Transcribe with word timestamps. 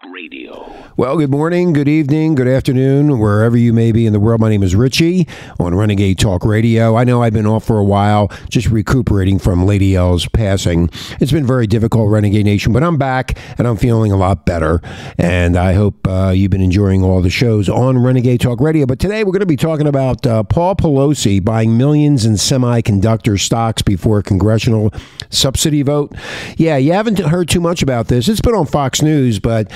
Talk 0.00 0.12
Radio. 0.12 0.72
Well, 0.96 1.16
good 1.16 1.30
morning, 1.30 1.72
good 1.72 1.88
evening, 1.88 2.34
good 2.34 2.48
afternoon, 2.48 3.18
wherever 3.18 3.56
you 3.56 3.72
may 3.72 3.92
be 3.92 4.06
in 4.06 4.12
the 4.12 4.20
world. 4.20 4.40
My 4.40 4.48
name 4.48 4.62
is 4.62 4.74
Richie 4.74 5.26
on 5.58 5.74
Renegade 5.74 6.18
Talk 6.18 6.44
Radio. 6.44 6.96
I 6.96 7.04
know 7.04 7.22
I've 7.22 7.32
been 7.32 7.46
off 7.46 7.64
for 7.64 7.78
a 7.78 7.84
while, 7.84 8.30
just 8.48 8.68
recuperating 8.68 9.38
from 9.38 9.64
Lady 9.64 9.94
L's 9.96 10.26
passing. 10.28 10.90
It's 11.20 11.32
been 11.32 11.46
very 11.46 11.66
difficult, 11.66 12.10
Renegade 12.10 12.44
Nation, 12.44 12.72
but 12.72 12.82
I'm 12.82 12.96
back 12.96 13.38
and 13.56 13.66
I'm 13.66 13.76
feeling 13.76 14.12
a 14.12 14.16
lot 14.16 14.44
better. 14.44 14.80
And 15.16 15.56
I 15.56 15.74
hope 15.74 16.06
uh, 16.06 16.32
you've 16.34 16.50
been 16.50 16.62
enjoying 16.62 17.02
all 17.02 17.22
the 17.22 17.30
shows 17.30 17.68
on 17.68 17.98
Renegade 17.98 18.40
Talk 18.40 18.60
Radio. 18.60 18.86
But 18.86 18.98
today 18.98 19.24
we're 19.24 19.32
going 19.32 19.40
to 19.40 19.46
be 19.46 19.56
talking 19.56 19.86
about 19.86 20.26
uh, 20.26 20.42
Paul 20.42 20.74
Pelosi 20.76 21.42
buying 21.44 21.76
millions 21.78 22.24
in 22.24 22.34
semiconductor 22.34 23.40
stocks 23.40 23.82
before 23.82 24.18
a 24.18 24.22
congressional 24.22 24.92
subsidy 25.30 25.82
vote. 25.82 26.14
Yeah, 26.56 26.76
you 26.76 26.92
haven't 26.92 27.18
heard 27.18 27.48
too 27.48 27.60
much 27.60 27.82
about 27.82 28.08
this. 28.08 28.28
It's 28.28 28.40
been 28.40 28.54
on 28.54 28.66
Fox 28.66 29.02
News, 29.02 29.38
but 29.38 29.70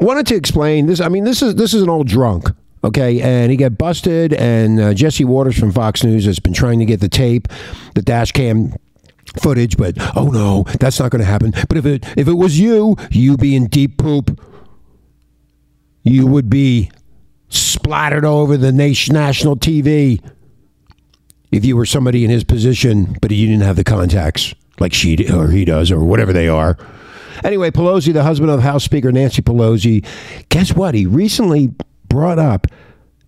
wanted 0.00 0.26
to 0.28 0.34
explain 0.34 0.86
this. 0.86 1.00
I 1.00 1.08
mean, 1.08 1.24
this 1.24 1.42
is 1.42 1.54
this 1.54 1.74
is 1.74 1.82
an 1.82 1.88
old 1.88 2.08
drunk. 2.08 2.48
Okay, 2.82 3.20
and 3.20 3.50
he 3.50 3.58
got 3.58 3.76
busted, 3.76 4.32
and 4.32 4.80
uh, 4.80 4.94
Jesse 4.94 5.24
Watters 5.24 5.58
from 5.58 5.70
Fox 5.70 6.02
News 6.02 6.24
has 6.24 6.38
been 6.38 6.54
trying 6.54 6.78
to 6.78 6.86
get 6.86 7.00
the 7.00 7.10
tape, 7.10 7.46
the 7.94 8.00
dash 8.00 8.32
cam 8.32 8.72
footage, 9.38 9.76
but 9.76 9.96
oh 10.16 10.28
no, 10.28 10.64
that's 10.78 10.98
not 10.98 11.10
going 11.10 11.20
to 11.20 11.26
happen. 11.26 11.52
But 11.68 11.76
if 11.76 11.84
it 11.84 12.04
if 12.16 12.26
it 12.26 12.32
was 12.32 12.58
you, 12.58 12.96
you 13.10 13.36
be 13.36 13.54
in 13.54 13.66
deep 13.66 13.98
poop, 13.98 14.40
you 16.02 16.26
would 16.26 16.48
be 16.48 16.90
splattered 17.50 18.24
over 18.24 18.56
the 18.56 18.72
nation, 18.72 19.14
national 19.14 19.56
TV 19.56 20.22
if 21.52 21.64
you 21.64 21.76
were 21.76 21.86
somebody 21.86 22.24
in 22.24 22.30
his 22.30 22.44
position, 22.44 23.16
but 23.20 23.30
you 23.30 23.46
didn't 23.46 23.62
have 23.62 23.76
the 23.76 23.84
contacts 23.84 24.54
like 24.78 24.94
she 24.94 25.30
or 25.30 25.48
he 25.48 25.64
does 25.64 25.90
or 25.90 26.00
whatever 26.00 26.32
they 26.32 26.48
are. 26.48 26.78
Anyway, 27.44 27.70
Pelosi, 27.70 28.12
the 28.12 28.22
husband 28.22 28.50
of 28.50 28.60
House 28.60 28.84
Speaker 28.84 29.12
Nancy 29.12 29.42
Pelosi, 29.42 30.04
guess 30.48 30.72
what? 30.74 30.94
He 30.94 31.06
recently 31.06 31.72
brought 32.08 32.38
up 32.38 32.66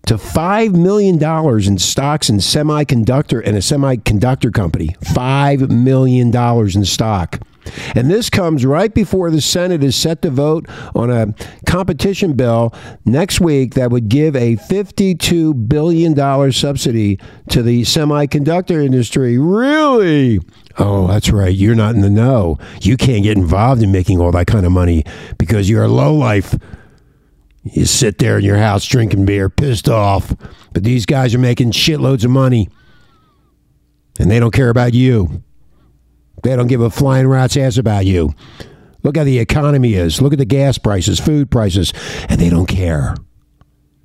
to 0.07 0.15
$5 0.15 0.75
million 0.75 1.21
in 1.67 1.77
stocks 1.77 2.29
in 2.29 2.37
semiconductor 2.37 3.41
and 3.45 3.55
a 3.55 3.59
semiconductor 3.59 4.53
company. 4.53 4.95
$5 5.01 5.69
million 5.69 6.35
in 6.35 6.85
stock. 6.85 7.39
And 7.95 8.09
this 8.09 8.29
comes 8.29 8.65
right 8.65 8.93
before 8.93 9.31
the 9.31 9.41
Senate 9.41 9.83
is 9.83 9.95
set 9.95 10.21
to 10.23 10.29
vote 10.29 10.65
on 10.95 11.09
a 11.09 11.33
competition 11.65 12.33
bill 12.33 12.73
next 13.05 13.39
week 13.39 13.73
that 13.75 13.91
would 13.91 14.09
give 14.09 14.35
a 14.35 14.57
$52 14.57 15.67
billion 15.67 16.51
subsidy 16.51 17.19
to 17.49 17.63
the 17.63 17.81
semiconductor 17.83 18.83
industry. 18.83 19.37
Really? 19.37 20.39
Oh, 20.77 21.07
that's 21.07 21.29
right. 21.29 21.53
You're 21.53 21.75
not 21.75 21.95
in 21.95 22.01
the 22.01 22.09
know. 22.09 22.57
You 22.81 22.97
can't 22.97 23.23
get 23.23 23.37
involved 23.37 23.83
in 23.83 23.91
making 23.91 24.19
all 24.19 24.31
that 24.31 24.47
kind 24.47 24.65
of 24.65 24.71
money 24.71 25.03
because 25.37 25.69
you're 25.69 25.83
a 25.83 25.87
lowlife. 25.87 26.55
You 27.63 27.85
sit 27.85 28.17
there 28.17 28.39
in 28.39 28.43
your 28.43 28.57
house 28.57 28.85
drinking 28.85 29.25
beer, 29.25 29.49
pissed 29.49 29.87
off. 29.87 30.35
But 30.73 30.83
these 30.83 31.05
guys 31.05 31.33
are 31.33 31.39
making 31.39 31.71
shitloads 31.71 32.25
of 32.25 32.31
money. 32.31 32.69
And 34.19 34.29
they 34.29 34.39
don't 34.39 34.53
care 34.53 34.69
about 34.69 34.93
you. 34.93 35.43
They 36.41 36.55
don't 36.55 36.67
give 36.67 36.81
a 36.81 36.89
flying 36.89 37.27
rat's 37.27 37.55
ass 37.55 37.77
about 37.77 38.05
you. 38.05 38.33
Look 39.03 39.17
how 39.17 39.23
the 39.23 39.39
economy 39.39 39.93
is. 39.93 40.21
Look 40.21 40.33
at 40.33 40.39
the 40.39 40.45
gas 40.45 40.77
prices, 40.77 41.19
food 41.19 41.51
prices, 41.51 41.93
and 42.29 42.39
they 42.39 42.49
don't 42.49 42.67
care 42.67 43.15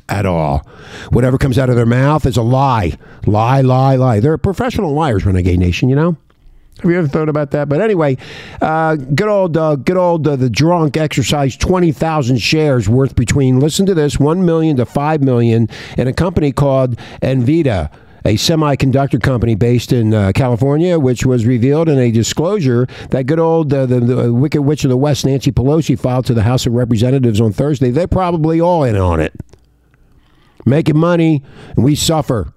at 0.09 0.27
all. 0.27 0.59
Whatever 1.11 1.39
comes 1.39 1.59
out 1.59 1.71
of 1.71 1.77
their 1.77 1.87
mouth 1.87 2.27
is 2.27 2.37
a 2.37 2.43
lie. 2.43 2.97
Lie, 3.27 3.61
lie, 3.61 3.97
lie. 3.97 4.21
They're 4.21 4.39
professional 4.39 4.93
liars, 4.93 5.25
Renegade 5.25 5.59
Nation, 5.59 5.89
you 5.89 5.97
know? 5.97 6.17
Have 6.83 6.91
you 6.91 6.99
ever 6.99 7.09
thought 7.09 7.29
about 7.29 7.51
that? 7.53 7.69
But 7.69 7.81
anyway, 7.81 8.17
uh, 8.61 8.95
good 8.95 9.29
old, 9.29 9.57
uh, 9.57 9.75
good 9.75 9.97
old, 9.97 10.29
uh, 10.29 10.37
the 10.37 10.49
drunk 10.49 10.97
exercised 10.97 11.61
twenty 11.61 11.91
thousand 11.91 12.39
shares 12.39 12.89
worth 12.89 13.17
between. 13.17 13.59
Listen 13.59 13.85
to 13.87 13.95
this: 13.95 14.21
one 14.21 14.47
million 14.47 14.77
to 14.77 14.87
five 14.87 15.21
million 15.21 15.69
in 15.97 16.07
a 16.07 16.13
company 16.13 16.53
called 16.53 16.97
Nvidia 17.21 17.91
a 18.29 18.35
semiconductor 18.35 19.23
company 19.23 19.55
based 19.55 19.91
in 19.91 20.13
uh, 20.13 20.33
California, 20.35 20.99
which 20.99 21.25
was 21.25 21.47
revealed 21.47 21.89
in 21.89 21.99
a 21.99 22.11
disclosure 22.11 22.87
that 23.09 23.25
good 23.25 23.39
old 23.39 23.73
uh, 23.73 23.87
the, 23.87 24.01
the 24.01 24.33
Wicked 24.33 24.61
Witch 24.61 24.85
of 24.85 24.91
the 24.91 24.99
West, 24.99 25.25
Nancy 25.25 25.51
Pelosi, 25.51 25.99
filed 25.99 26.27
to 26.27 26.35
the 26.35 26.43
House 26.43 26.67
of 26.67 26.75
Representatives 26.75 27.41
on 27.41 27.53
Thursday. 27.53 27.91
They're 27.91 28.07
probably 28.07 28.61
all 28.61 28.85
in 28.85 28.97
on 28.97 29.19
it, 29.19 29.33
making 30.67 30.99
money, 30.99 31.43
and 31.75 31.83
we 31.83 31.95
suffer. 31.95 32.53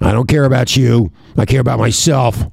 I 0.00 0.12
don't 0.12 0.28
care 0.28 0.44
about 0.44 0.76
you. 0.76 1.12
I 1.36 1.44
care 1.44 1.60
about 1.60 1.78
myself. 1.78 2.46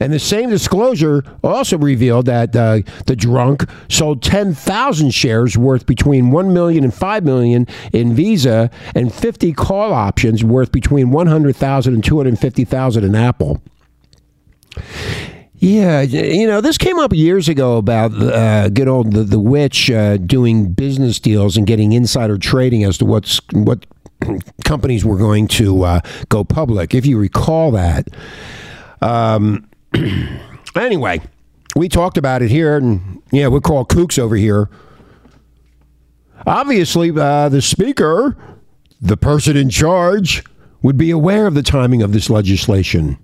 And 0.00 0.12
the 0.12 0.18
same 0.18 0.50
disclosure 0.50 1.24
also 1.42 1.78
revealed 1.78 2.26
that 2.26 2.54
uh, 2.54 2.80
the 3.06 3.16
drunk 3.16 3.64
sold 3.88 4.22
10,000 4.22 5.12
shares 5.12 5.56
worth 5.56 5.86
between 5.86 6.30
1 6.30 6.52
million 6.52 6.84
and 6.84 6.92
5 6.92 7.24
million 7.24 7.66
in 7.92 8.14
Visa 8.14 8.70
and 8.94 9.12
50 9.12 9.52
call 9.52 9.92
options 9.92 10.44
worth 10.44 10.72
between 10.72 11.10
100,000 11.10 11.94
and 11.94 12.04
250,000 12.04 13.04
in 13.04 13.14
Apple. 13.14 13.62
Yeah, 15.60 16.00
you 16.00 16.46
know, 16.46 16.62
this 16.62 16.78
came 16.78 16.98
up 16.98 17.12
years 17.12 17.46
ago 17.46 17.76
about 17.76 18.14
uh, 18.14 18.70
good 18.70 18.88
old 18.88 19.12
the, 19.12 19.24
the 19.24 19.38
witch 19.38 19.90
uh, 19.90 20.16
doing 20.16 20.72
business 20.72 21.20
deals 21.20 21.58
and 21.58 21.66
getting 21.66 21.92
insider 21.92 22.38
trading 22.38 22.82
as 22.82 22.96
to 22.96 23.04
what's 23.04 23.42
what 23.52 23.84
companies 24.64 25.04
were 25.04 25.18
going 25.18 25.46
to 25.48 25.82
uh, 25.82 26.00
go 26.30 26.44
public. 26.44 26.94
If 26.94 27.04
you 27.04 27.18
recall 27.18 27.70
that. 27.72 28.08
Um, 29.00 29.68
anyway, 30.76 31.20
we 31.76 31.88
talked 31.88 32.18
about 32.18 32.42
it 32.42 32.50
here, 32.50 32.76
and 32.76 33.22
yeah, 33.30 33.48
we're 33.48 33.60
called 33.60 33.88
kooks 33.88 34.18
over 34.18 34.36
here. 34.36 34.68
Obviously, 36.46 37.10
uh, 37.10 37.48
the 37.48 37.62
speaker, 37.62 38.36
the 39.00 39.16
person 39.16 39.56
in 39.56 39.70
charge, 39.70 40.42
would 40.82 40.96
be 40.96 41.10
aware 41.10 41.46
of 41.46 41.54
the 41.54 41.62
timing 41.62 42.02
of 42.02 42.12
this 42.12 42.30
legislation 42.30 43.18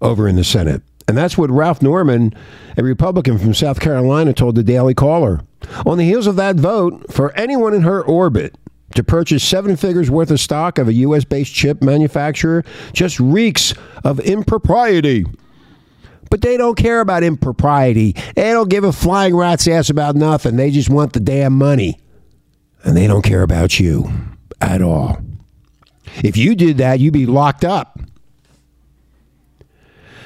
over 0.00 0.28
in 0.28 0.36
the 0.36 0.44
Senate. 0.44 0.82
And 1.06 1.16
that's 1.16 1.38
what 1.38 1.50
Ralph 1.50 1.80
Norman, 1.80 2.34
a 2.76 2.82
Republican 2.82 3.38
from 3.38 3.54
South 3.54 3.80
Carolina, 3.80 4.32
told 4.32 4.56
the 4.56 4.62
Daily 4.62 4.94
Caller. 4.94 5.40
On 5.86 5.96
the 5.96 6.04
heels 6.04 6.26
of 6.26 6.36
that 6.36 6.56
vote, 6.56 7.10
for 7.12 7.32
anyone 7.32 7.72
in 7.72 7.82
her 7.82 8.02
orbit 8.02 8.56
to 8.94 9.04
purchase 9.04 9.44
seven 9.44 9.76
figures 9.76 10.10
worth 10.10 10.30
of 10.30 10.40
stock 10.40 10.78
of 10.78 10.88
a 10.88 10.92
U.S. 10.94 11.24
based 11.24 11.54
chip 11.54 11.82
manufacturer 11.82 12.64
just 12.92 13.20
reeks 13.20 13.74
of 14.04 14.18
impropriety. 14.20 15.24
But 16.30 16.42
they 16.42 16.56
don't 16.56 16.76
care 16.76 17.00
about 17.00 17.22
impropriety. 17.22 18.12
They 18.34 18.50
don't 18.50 18.68
give 18.68 18.84
a 18.84 18.92
flying 18.92 19.36
rat's 19.36 19.66
ass 19.66 19.90
about 19.90 20.14
nothing. 20.14 20.56
They 20.56 20.70
just 20.70 20.90
want 20.90 21.12
the 21.12 21.20
damn 21.20 21.56
money. 21.56 21.98
And 22.84 22.96
they 22.96 23.06
don't 23.06 23.22
care 23.22 23.42
about 23.42 23.80
you 23.80 24.10
at 24.60 24.82
all. 24.82 25.18
If 26.22 26.36
you 26.36 26.54
did 26.54 26.78
that, 26.78 27.00
you'd 27.00 27.12
be 27.12 27.26
locked 27.26 27.64
up. 27.64 27.98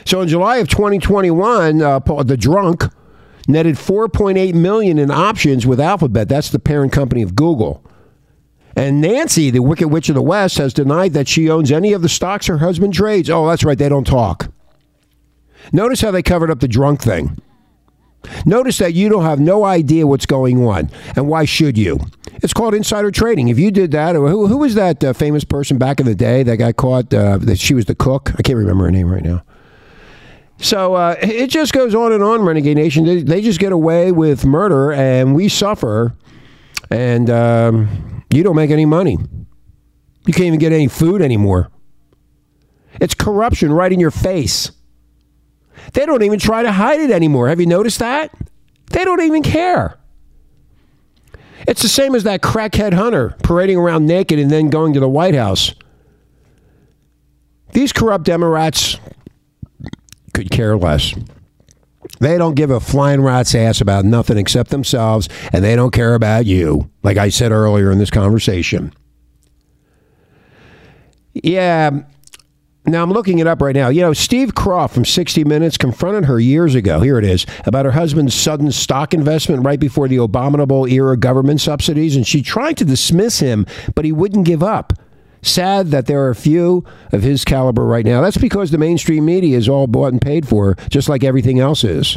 So 0.05 0.21
in 0.21 0.29
July 0.29 0.56
of 0.56 0.69
2021, 0.69 1.81
uh, 1.81 1.99
the 2.25 2.37
drunk 2.37 2.84
netted 3.47 3.77
4.8 3.77 4.55
million 4.55 4.99
in 4.99 5.11
options 5.11 5.67
with 5.67 5.81
Alphabet. 5.81 6.29
That's 6.29 6.50
the 6.50 6.59
parent 6.59 6.93
company 6.93 7.23
of 7.23 7.37
Google. 7.37 7.84
And 8.77 9.00
Nancy, 9.00 9.50
the 9.50 9.60
Wicked 9.60 9.88
Witch 9.88 10.09
of 10.09 10.15
the 10.15 10.22
West, 10.22 10.59
has 10.59 10.72
denied 10.72 11.12
that 11.12 11.28
she 11.28 11.50
owns 11.50 11.71
any 11.71 11.93
of 11.93 12.03
the 12.03 12.09
stocks 12.09 12.47
her 12.47 12.59
husband 12.59 12.94
trades. 12.94 13.28
Oh, 13.28 13.49
that's 13.49 13.65
right, 13.65 13.78
they 13.78 13.88
don't 13.88 14.06
talk. 14.06 14.53
Notice 15.72 16.00
how 16.00 16.10
they 16.10 16.22
covered 16.22 16.50
up 16.50 16.60
the 16.60 16.69
drunk 16.69 17.03
thing. 17.03 17.38
Notice 18.47 18.78
that 18.78 18.94
you 18.94 19.09
don't 19.09 19.25
have 19.25 19.41
no 19.41 19.65
idea 19.65 20.06
what's 20.06 20.27
going 20.27 20.65
on, 20.65 20.91
and 21.16 21.28
why 21.28 21.44
should 21.44 21.77
you? 21.77 21.99
It's 22.34 22.53
called 22.53 22.75
insider 22.75 23.11
trading. 23.11 23.49
If 23.49 23.59
you 23.59 23.71
did 23.71 23.91
that, 23.93 24.14
who, 24.14 24.46
who 24.46 24.58
was 24.58 24.75
that 24.75 25.02
uh, 25.02 25.12
famous 25.12 25.44
person 25.44 25.79
back 25.79 26.00
in 26.00 26.06
the 26.06 26.14
day 26.14 26.43
that 26.43 26.56
got 26.56 26.76
caught? 26.76 27.12
Uh, 27.12 27.38
that 27.38 27.58
she 27.58 27.75
was 27.75 27.87
the 27.87 27.94
cook. 27.94 28.32
I 28.38 28.43
can't 28.43 28.58
remember 28.58 28.85
her 28.85 28.91
name 28.91 29.11
right 29.11 29.23
now. 29.23 29.43
So 30.58 30.94
uh, 30.94 31.17
it 31.20 31.49
just 31.49 31.73
goes 31.73 31.94
on 31.94 32.12
and 32.12 32.23
on, 32.23 32.43
Renegade 32.43 32.76
Nation. 32.76 33.05
They, 33.05 33.23
they, 33.23 33.43
just 33.43 33.58
get 33.58 33.73
away 33.73 34.12
with 34.12 34.44
murder, 34.44 34.93
and 34.93 35.35
we 35.35 35.49
suffer. 35.49 36.14
And 36.91 37.29
um, 37.31 38.21
you 38.32 38.43
don't 38.43 38.56
make 38.56 38.70
any 38.70 38.84
money. 38.84 39.19
You 40.26 40.32
can't 40.32 40.46
even 40.46 40.58
get 40.58 40.73
any 40.73 40.88
food 40.88 41.20
anymore. 41.20 41.70
It's 43.00 43.14
corruption 43.14 43.73
right 43.73 43.93
in 43.93 44.00
your 44.00 44.11
face. 44.11 44.70
They 45.94 46.06
don't 46.06 46.23
even 46.23 46.38
try 46.38 46.62
to 46.62 46.73
hide 46.73 47.00
it 47.00 47.11
anymore. 47.11 47.49
Have 47.49 47.61
you 47.61 47.67
noticed 47.67 47.99
that? 47.99 48.32
They 48.90 49.05
don't 49.05 49.23
even 49.23 49.43
care. 49.43 49.99
It's 51.67 51.82
the 51.82 51.88
same 51.88 52.14
as 52.14 52.25
that 52.25 52.43
crackhead 52.43 52.93
hunter 52.93 53.37
parading 53.43 53.79
around 53.79 54.06
naked 54.06 54.38
and 54.38 54.50
then 54.50 54.69
going 54.69 54.93
to 54.94 55.00
the 55.00 55.08
White 55.08 55.34
House. 55.34 55.75
These 57.73 57.93
corrupt 57.93 58.25
Democrats 58.25 58.99
could 60.34 60.50
care 60.50 60.76
less. 60.76 61.14
They 62.20 62.38
don't 62.38 62.54
give 62.54 62.70
a 62.70 62.81
flying 62.81 63.22
rat's 63.22 63.54
ass 63.54 63.81
about 63.81 64.04
nothing 64.04 64.37
except 64.38 64.70
themselves, 64.70 65.28
and 65.52 65.64
they 65.64 65.76
don't 65.76 65.93
care 65.93 66.14
about 66.14 66.46
you, 66.46 66.90
like 67.02 67.16
I 67.16 67.28
said 67.28 67.52
earlier 67.52 67.90
in 67.90 67.99
this 67.99 68.10
conversation. 68.10 68.93
Yeah, 71.34 72.02
Now, 72.84 73.02
I'm 73.04 73.12
looking 73.12 73.38
it 73.38 73.46
up 73.46 73.62
right 73.62 73.76
now. 73.76 73.88
You 73.88 74.00
know, 74.00 74.12
Steve 74.12 74.54
Kroft 74.54 74.90
from 74.90 75.04
60 75.04 75.44
Minutes 75.44 75.76
confronted 75.76 76.25
her 76.25 76.40
years 76.40 76.75
ago, 76.75 77.00
here 77.00 77.16
it 77.16 77.25
is, 77.25 77.46
about 77.64 77.84
her 77.84 77.93
husband's 77.93 78.34
sudden 78.34 78.72
stock 78.72 79.14
investment 79.14 79.64
right 79.64 79.78
before 79.78 80.08
the 80.08 80.16
abominable 80.16 80.87
era 80.87 81.16
government 81.16 81.60
subsidies, 81.60 82.16
and 82.16 82.26
she 82.26 82.43
tried 82.43 82.76
to 82.78 82.84
dismiss 82.84 83.38
him, 83.38 83.66
but 83.94 84.05
he 84.05 84.10
wouldn't 84.10 84.46
give 84.46 84.64
up. 84.64 84.93
Sad 85.43 85.89
that 85.89 86.06
there 86.06 86.27
are 86.27 86.35
few 86.35 86.85
of 87.11 87.23
his 87.23 87.44
caliber 87.44 87.85
right 87.85 88.05
now. 88.05 88.21
That's 88.21 88.37
because 88.37 88.71
the 88.71 88.79
mainstream 88.79 89.25
media 89.25 89.59
is 89.59 89.69
all 89.69 89.89
bought 89.89 90.12
and 90.12 90.21
paid 90.21 90.47
for, 90.47 90.77
just 90.89 91.09
like 91.09 91.25
everything 91.25 91.59
else 91.59 91.83
is. 91.83 92.17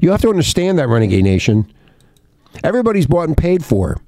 You 0.00 0.10
have 0.10 0.20
to 0.20 0.28
understand 0.28 0.78
that, 0.78 0.88
Renegade 0.88 1.24
Nation. 1.24 1.72
Everybody's 2.62 3.06
bought 3.06 3.28
and 3.28 3.36
paid 3.36 3.64
for. 3.64 4.00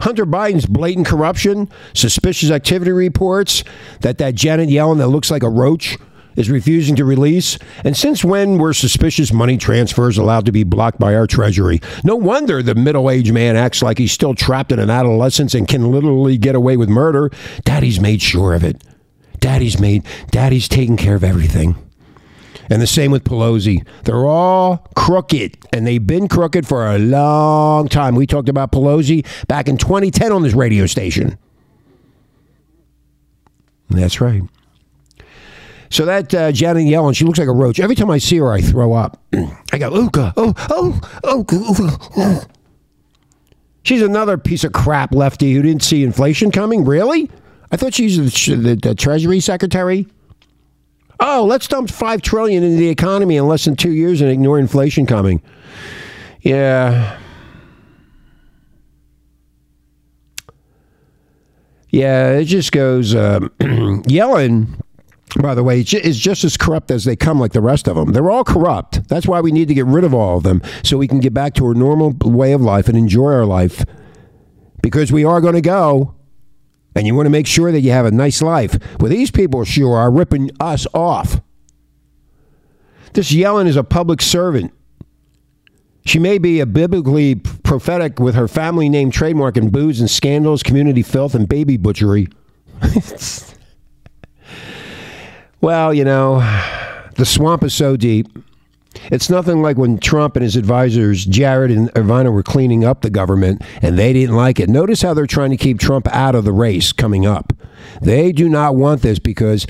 Hunter 0.00 0.26
Biden's 0.26 0.66
blatant 0.66 1.06
corruption, 1.06 1.70
suspicious 1.94 2.50
activity 2.50 2.92
reports 2.92 3.64
that 4.00 4.18
that 4.18 4.34
Janet 4.34 4.68
Yellen 4.68 4.98
that 4.98 5.08
looks 5.08 5.30
like 5.30 5.42
a 5.42 5.48
roach 5.48 5.96
is 6.36 6.50
refusing 6.50 6.96
to 6.96 7.04
release. 7.04 7.58
And 7.84 7.96
since 7.96 8.24
when 8.24 8.58
were 8.58 8.72
suspicious 8.72 9.32
money 9.32 9.56
transfers 9.56 10.18
allowed 10.18 10.46
to 10.46 10.52
be 10.52 10.64
blocked 10.64 10.98
by 10.98 11.14
our 11.14 11.26
Treasury? 11.26 11.80
No 12.04 12.16
wonder 12.16 12.62
the 12.62 12.74
middle 12.74 13.10
aged 13.10 13.32
man 13.32 13.56
acts 13.56 13.82
like 13.82 13.98
he's 13.98 14.12
still 14.12 14.34
trapped 14.34 14.72
in 14.72 14.78
an 14.78 14.90
adolescence 14.90 15.54
and 15.54 15.66
can 15.66 15.90
literally 15.90 16.38
get 16.38 16.54
away 16.54 16.76
with 16.76 16.88
murder. 16.88 17.30
Daddy's 17.64 18.00
made 18.00 18.22
sure 18.22 18.54
of 18.54 18.64
it. 18.64 18.82
Daddy's 19.40 19.78
made, 19.78 20.04
Daddy's 20.30 20.68
taken 20.68 20.96
care 20.96 21.14
of 21.14 21.24
everything. 21.24 21.76
And 22.68 22.82
the 22.82 22.86
same 22.86 23.10
with 23.12 23.24
Pelosi. 23.24 23.86
They're 24.04 24.26
all 24.26 24.88
crooked, 24.96 25.56
and 25.72 25.86
they've 25.86 26.04
been 26.04 26.26
crooked 26.26 26.66
for 26.66 26.86
a 26.86 26.98
long 26.98 27.88
time. 27.88 28.16
We 28.16 28.26
talked 28.26 28.48
about 28.48 28.72
Pelosi 28.72 29.24
back 29.46 29.68
in 29.68 29.76
2010 29.76 30.32
on 30.32 30.42
this 30.42 30.54
radio 30.54 30.86
station. 30.86 31.38
That's 33.88 34.20
right. 34.20 34.42
So 35.90 36.04
that 36.04 36.34
uh, 36.34 36.52
Janet 36.52 36.84
Yellen, 36.84 37.16
she 37.16 37.24
looks 37.24 37.38
like 37.38 37.48
a 37.48 37.52
roach. 37.52 37.80
Every 37.80 37.94
time 37.94 38.10
I 38.10 38.18
see 38.18 38.38
her, 38.38 38.52
I 38.52 38.60
throw 38.60 38.92
up. 38.92 39.22
I 39.72 39.78
go, 39.78 39.90
Ooka, 39.90 40.32
oh, 40.36 40.54
oh, 40.70 41.00
oh, 41.24 41.98
oh. 42.16 42.44
She's 43.82 44.02
another 44.02 44.36
piece 44.36 44.64
of 44.64 44.72
crap 44.72 45.14
lefty 45.14 45.52
who 45.54 45.62
didn't 45.62 45.82
see 45.82 46.02
inflation 46.02 46.50
coming. 46.50 46.84
Really? 46.84 47.30
I 47.70 47.76
thought 47.76 47.94
she's 47.94 48.16
the, 48.16 48.56
the, 48.56 48.74
the 48.74 48.94
Treasury 48.94 49.38
Secretary. 49.40 50.06
Oh, 51.20 51.44
let's 51.44 51.66
dump 51.68 51.90
five 51.90 52.20
trillion 52.20 52.62
into 52.62 52.76
the 52.76 52.88
economy 52.88 53.36
in 53.36 53.46
less 53.46 53.64
than 53.64 53.76
two 53.76 53.92
years 53.92 54.20
and 54.20 54.30
ignore 54.30 54.58
inflation 54.58 55.06
coming. 55.06 55.40
Yeah. 56.40 57.18
Yeah, 61.90 62.32
it 62.32 62.44
just 62.44 62.72
goes. 62.72 63.14
Uh, 63.14 63.40
Yellen, 63.60 64.66
by 65.42 65.54
the 65.54 65.62
way, 65.62 65.80
is 65.80 66.18
just 66.18 66.44
as 66.44 66.56
corrupt 66.56 66.90
as 66.90 67.04
they 67.04 67.16
come, 67.16 67.38
like 67.38 67.52
the 67.52 67.60
rest 67.60 67.88
of 67.88 67.96
them. 67.96 68.12
They're 68.12 68.30
all 68.30 68.44
corrupt. 68.44 69.08
That's 69.08 69.26
why 69.26 69.40
we 69.40 69.52
need 69.52 69.68
to 69.68 69.74
get 69.74 69.86
rid 69.86 70.04
of 70.04 70.14
all 70.14 70.38
of 70.38 70.42
them 70.42 70.62
so 70.82 70.96
we 70.96 71.08
can 71.08 71.20
get 71.20 71.34
back 71.34 71.54
to 71.54 71.70
a 71.70 71.74
normal 71.74 72.14
way 72.24 72.52
of 72.52 72.60
life 72.60 72.88
and 72.88 72.96
enjoy 72.96 73.32
our 73.32 73.44
life. 73.44 73.84
Because 74.82 75.10
we 75.12 75.24
are 75.24 75.40
going 75.40 75.54
to 75.54 75.60
go 75.60 76.14
and 76.94 77.06
you 77.06 77.14
want 77.14 77.26
to 77.26 77.30
make 77.30 77.46
sure 77.46 77.70
that 77.70 77.80
you 77.80 77.90
have 77.90 78.06
a 78.06 78.10
nice 78.10 78.40
life. 78.40 78.78
Well, 78.98 79.10
these 79.10 79.30
people 79.30 79.64
sure 79.64 79.96
are 79.96 80.10
ripping 80.10 80.50
us 80.58 80.86
off. 80.94 81.40
This 83.12 83.32
Yellen 83.32 83.66
is 83.66 83.76
a 83.76 83.84
public 83.84 84.22
servant. 84.22 84.72
She 86.06 86.18
may 86.18 86.38
be 86.38 86.60
a 86.60 86.66
biblically 86.66 87.34
prophetic 87.34 88.20
with 88.20 88.34
her 88.36 88.46
family 88.46 88.88
name 88.88 89.10
trademark 89.10 89.56
in 89.56 89.70
booze 89.70 90.00
and 90.00 90.08
scandals, 90.08 90.62
community 90.62 91.02
filth, 91.02 91.34
and 91.34 91.48
baby 91.48 91.76
butchery. 91.76 92.28
well, 95.60 95.92
you 95.92 96.04
know, 96.04 96.40
the 97.16 97.26
swamp 97.26 97.64
is 97.64 97.74
so 97.74 97.96
deep. 97.96 98.28
It's 99.10 99.28
nothing 99.28 99.62
like 99.62 99.76
when 99.76 99.98
Trump 99.98 100.36
and 100.36 100.42
his 100.42 100.56
advisors, 100.56 101.24
Jared 101.24 101.70
and 101.70 101.92
Ivana, 101.92 102.32
were 102.32 102.42
cleaning 102.42 102.84
up 102.84 103.02
the 103.02 103.10
government 103.10 103.62
and 103.82 103.98
they 103.98 104.12
didn't 104.12 104.36
like 104.36 104.58
it. 104.58 104.68
Notice 104.68 105.02
how 105.02 105.14
they're 105.14 105.26
trying 105.26 105.50
to 105.50 105.56
keep 105.56 105.78
Trump 105.78 106.08
out 106.08 106.34
of 106.34 106.44
the 106.44 106.52
race 106.52 106.92
coming 106.92 107.26
up. 107.26 107.52
They 108.00 108.32
do 108.32 108.48
not 108.48 108.74
want 108.74 109.02
this 109.02 109.18
because 109.18 109.66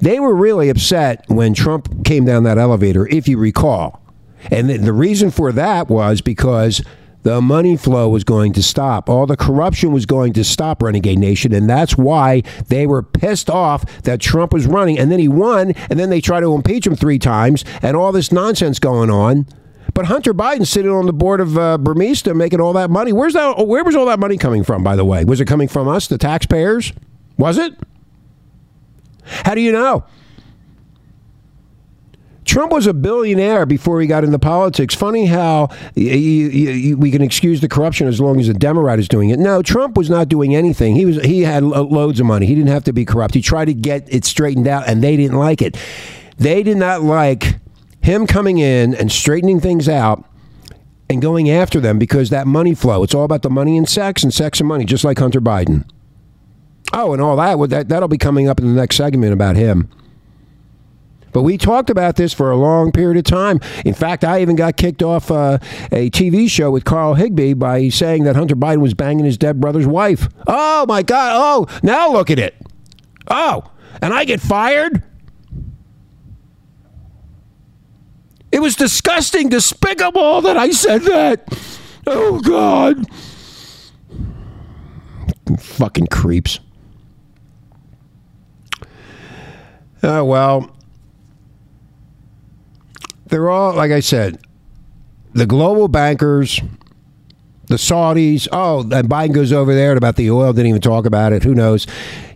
they 0.00 0.20
were 0.20 0.34
really 0.34 0.68
upset 0.68 1.24
when 1.28 1.54
Trump 1.54 2.04
came 2.04 2.24
down 2.24 2.42
that 2.44 2.58
elevator, 2.58 3.06
if 3.08 3.28
you 3.28 3.38
recall. 3.38 4.02
And 4.50 4.68
the 4.68 4.92
reason 4.92 5.30
for 5.30 5.52
that 5.52 5.88
was 5.88 6.20
because 6.20 6.82
the 7.24 7.40
money 7.40 7.76
flow 7.76 8.08
was 8.08 8.22
going 8.22 8.52
to 8.52 8.62
stop. 8.62 9.08
All 9.08 9.26
the 9.26 9.36
corruption 9.36 9.92
was 9.92 10.06
going 10.06 10.34
to 10.34 10.44
stop, 10.44 10.82
Renegade 10.82 11.18
Nation. 11.18 11.52
And 11.52 11.68
that's 11.68 11.96
why 11.96 12.42
they 12.68 12.86
were 12.86 13.02
pissed 13.02 13.50
off 13.50 14.02
that 14.02 14.20
Trump 14.20 14.52
was 14.52 14.66
running. 14.66 14.98
And 14.98 15.10
then 15.10 15.18
he 15.18 15.26
won. 15.26 15.72
And 15.90 15.98
then 15.98 16.10
they 16.10 16.20
tried 16.20 16.40
to 16.40 16.54
impeach 16.54 16.86
him 16.86 16.94
three 16.94 17.18
times 17.18 17.64
and 17.82 17.96
all 17.96 18.12
this 18.12 18.30
nonsense 18.30 18.78
going 18.78 19.10
on. 19.10 19.46
But 19.94 20.06
Hunter 20.06 20.34
Biden 20.34 20.66
sitting 20.66 20.90
on 20.90 21.06
the 21.06 21.12
board 21.12 21.40
of 21.40 21.56
uh, 21.56 21.78
making 21.78 22.60
all 22.60 22.72
that 22.74 22.90
money. 22.90 23.12
Where's 23.12 23.32
that? 23.34 23.66
Where 23.66 23.84
was 23.84 23.96
all 23.96 24.06
that 24.06 24.18
money 24.18 24.36
coming 24.36 24.62
from? 24.62 24.82
By 24.82 24.96
the 24.96 25.04
way, 25.04 25.24
was 25.24 25.40
it 25.40 25.46
coming 25.46 25.68
from 25.68 25.88
us, 25.88 26.08
the 26.08 26.18
taxpayers? 26.18 26.92
Was 27.38 27.58
it? 27.58 27.74
How 29.24 29.54
do 29.54 29.60
you 29.60 29.72
know? 29.72 30.04
Trump 32.44 32.72
was 32.72 32.86
a 32.86 32.94
billionaire 32.94 33.66
before 33.66 34.00
he 34.00 34.06
got 34.06 34.24
into 34.24 34.38
politics. 34.38 34.94
Funny 34.94 35.26
how 35.26 35.68
we 35.96 37.10
can 37.10 37.22
excuse 37.22 37.60
the 37.60 37.68
corruption 37.68 38.06
as 38.06 38.20
long 38.20 38.38
as 38.38 38.48
a 38.48 38.54
Democrat 38.54 38.98
is 38.98 39.08
doing 39.08 39.30
it. 39.30 39.38
No, 39.38 39.62
Trump 39.62 39.96
was 39.96 40.10
not 40.10 40.28
doing 40.28 40.54
anything. 40.54 40.94
He 40.94 41.06
was 41.06 41.22
he 41.22 41.42
had 41.42 41.62
loads 41.62 42.20
of 42.20 42.26
money. 42.26 42.46
He 42.46 42.54
didn't 42.54 42.70
have 42.70 42.84
to 42.84 42.92
be 42.92 43.04
corrupt. 43.04 43.34
He 43.34 43.42
tried 43.42 43.66
to 43.66 43.74
get 43.74 44.12
it 44.12 44.24
straightened 44.24 44.68
out, 44.68 44.86
and 44.86 45.02
they 45.02 45.16
didn't 45.16 45.38
like 45.38 45.62
it. 45.62 45.76
They 46.36 46.62
did 46.62 46.76
not 46.76 47.02
like 47.02 47.58
him 48.02 48.26
coming 48.26 48.58
in 48.58 48.94
and 48.94 49.10
straightening 49.10 49.60
things 49.60 49.88
out 49.88 50.24
and 51.08 51.22
going 51.22 51.50
after 51.50 51.80
them 51.80 51.98
because 51.98 52.30
that 52.30 52.46
money 52.46 52.74
flow. 52.74 53.02
It's 53.02 53.14
all 53.14 53.24
about 53.24 53.42
the 53.42 53.50
money 53.50 53.78
and 53.78 53.88
sex 53.88 54.22
and 54.22 54.32
sex 54.32 54.60
and 54.60 54.68
money, 54.68 54.84
just 54.84 55.04
like 55.04 55.18
Hunter 55.18 55.40
Biden. 55.40 55.88
Oh, 56.92 57.12
and 57.12 57.22
all 57.22 57.36
that, 57.36 57.70
that 57.70 57.88
that'll 57.88 58.08
be 58.08 58.18
coming 58.18 58.48
up 58.48 58.60
in 58.60 58.66
the 58.66 58.78
next 58.78 58.96
segment 58.96 59.32
about 59.32 59.56
him. 59.56 59.88
But 61.34 61.42
we 61.42 61.58
talked 61.58 61.90
about 61.90 62.14
this 62.14 62.32
for 62.32 62.52
a 62.52 62.56
long 62.56 62.92
period 62.92 63.18
of 63.18 63.24
time. 63.24 63.58
In 63.84 63.92
fact, 63.92 64.24
I 64.24 64.40
even 64.40 64.54
got 64.54 64.76
kicked 64.76 65.02
off 65.02 65.32
uh, 65.32 65.58
a 65.90 66.08
TV 66.10 66.48
show 66.48 66.70
with 66.70 66.84
Carl 66.84 67.14
Higbie 67.14 67.54
by 67.54 67.88
saying 67.88 68.22
that 68.22 68.36
Hunter 68.36 68.54
Biden 68.54 68.80
was 68.80 68.94
banging 68.94 69.24
his 69.24 69.36
dead 69.36 69.60
brother's 69.60 69.86
wife. 69.86 70.28
Oh, 70.46 70.86
my 70.86 71.02
God. 71.02 71.32
Oh, 71.34 71.78
now 71.82 72.12
look 72.12 72.30
at 72.30 72.38
it. 72.38 72.54
Oh, 73.26 73.64
and 74.00 74.14
I 74.14 74.24
get 74.24 74.40
fired? 74.40 75.02
It 78.52 78.60
was 78.60 78.76
disgusting, 78.76 79.48
despicable 79.48 80.40
that 80.42 80.56
I 80.56 80.70
said 80.70 81.02
that. 81.02 81.48
Oh, 82.06 82.38
God. 82.38 83.06
Fucking 85.58 86.06
creeps. 86.06 86.60
Oh, 90.04 90.24
well, 90.24 90.73
they're 93.26 93.50
all 93.50 93.74
like 93.74 93.90
I 93.90 94.00
said, 94.00 94.38
the 95.32 95.46
global 95.46 95.88
bankers, 95.88 96.60
the 97.66 97.76
Saudis. 97.76 98.48
Oh, 98.52 98.80
and 98.80 99.08
Biden 99.08 99.32
goes 99.32 99.52
over 99.52 99.74
there 99.74 99.96
about 99.96 100.16
the 100.16 100.30
oil. 100.30 100.52
Didn't 100.52 100.68
even 100.68 100.80
talk 100.80 101.06
about 101.06 101.32
it. 101.32 101.42
Who 101.42 101.54
knows? 101.54 101.86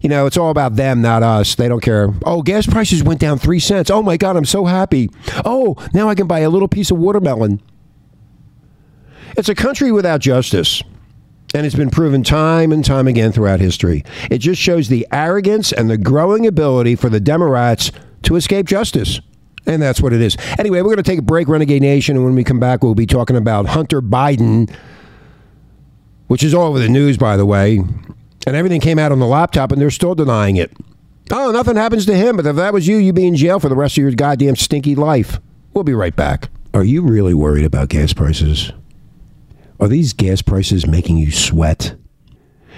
You 0.00 0.08
know, 0.08 0.26
it's 0.26 0.36
all 0.36 0.50
about 0.50 0.76
them, 0.76 1.02
not 1.02 1.22
us. 1.22 1.54
They 1.54 1.68
don't 1.68 1.80
care. 1.82 2.12
Oh, 2.24 2.42
gas 2.42 2.66
prices 2.66 3.02
went 3.02 3.20
down 3.20 3.38
three 3.38 3.60
cents. 3.60 3.90
Oh 3.90 4.02
my 4.02 4.16
God, 4.16 4.36
I'm 4.36 4.44
so 4.44 4.64
happy. 4.64 5.10
Oh, 5.44 5.76
now 5.92 6.08
I 6.08 6.14
can 6.14 6.26
buy 6.26 6.40
a 6.40 6.50
little 6.50 6.68
piece 6.68 6.90
of 6.90 6.98
watermelon. 6.98 7.60
It's 9.36 9.48
a 9.48 9.54
country 9.54 9.92
without 9.92 10.20
justice. 10.20 10.82
And 11.54 11.64
it's 11.64 11.76
been 11.76 11.90
proven 11.90 12.22
time 12.22 12.72
and 12.72 12.84
time 12.84 13.06
again 13.06 13.32
throughout 13.32 13.60
history. 13.60 14.04
It 14.30 14.38
just 14.38 14.60
shows 14.60 14.88
the 14.88 15.06
arrogance 15.10 15.72
and 15.72 15.88
the 15.88 15.96
growing 15.96 16.46
ability 16.46 16.96
for 16.96 17.08
the 17.08 17.20
Democrats 17.20 17.90
to 18.24 18.36
escape 18.36 18.66
justice. 18.66 19.20
And 19.68 19.82
that's 19.82 20.00
what 20.00 20.14
it 20.14 20.22
is. 20.22 20.36
Anyway, 20.58 20.78
we're 20.78 20.94
going 20.94 20.96
to 20.96 21.02
take 21.02 21.18
a 21.18 21.22
break, 21.22 21.46
Renegade 21.46 21.82
Nation. 21.82 22.16
And 22.16 22.24
when 22.24 22.34
we 22.34 22.42
come 22.42 22.58
back, 22.58 22.82
we'll 22.82 22.94
be 22.94 23.06
talking 23.06 23.36
about 23.36 23.66
Hunter 23.66 24.00
Biden, 24.00 24.74
which 26.26 26.42
is 26.42 26.54
all 26.54 26.68
over 26.68 26.78
the 26.78 26.88
news, 26.88 27.18
by 27.18 27.36
the 27.36 27.44
way. 27.44 27.78
And 28.46 28.56
everything 28.56 28.80
came 28.80 28.98
out 28.98 29.12
on 29.12 29.18
the 29.18 29.26
laptop, 29.26 29.70
and 29.70 29.80
they're 29.80 29.90
still 29.90 30.14
denying 30.14 30.56
it. 30.56 30.72
Oh, 31.30 31.50
nothing 31.50 31.76
happens 31.76 32.06
to 32.06 32.14
him. 32.14 32.36
But 32.36 32.46
if 32.46 32.56
that 32.56 32.72
was 32.72 32.88
you, 32.88 32.96
you'd 32.96 33.14
be 33.14 33.26
in 33.26 33.36
jail 33.36 33.60
for 33.60 33.68
the 33.68 33.76
rest 33.76 33.98
of 33.98 34.02
your 34.02 34.10
goddamn 34.12 34.56
stinky 34.56 34.94
life. 34.94 35.38
We'll 35.74 35.84
be 35.84 35.92
right 35.92 36.16
back. 36.16 36.48
Are 36.72 36.84
you 36.84 37.02
really 37.02 37.34
worried 37.34 37.66
about 37.66 37.90
gas 37.90 38.14
prices? 38.14 38.72
Are 39.80 39.88
these 39.88 40.14
gas 40.14 40.40
prices 40.40 40.86
making 40.86 41.18
you 41.18 41.30
sweat? 41.30 41.94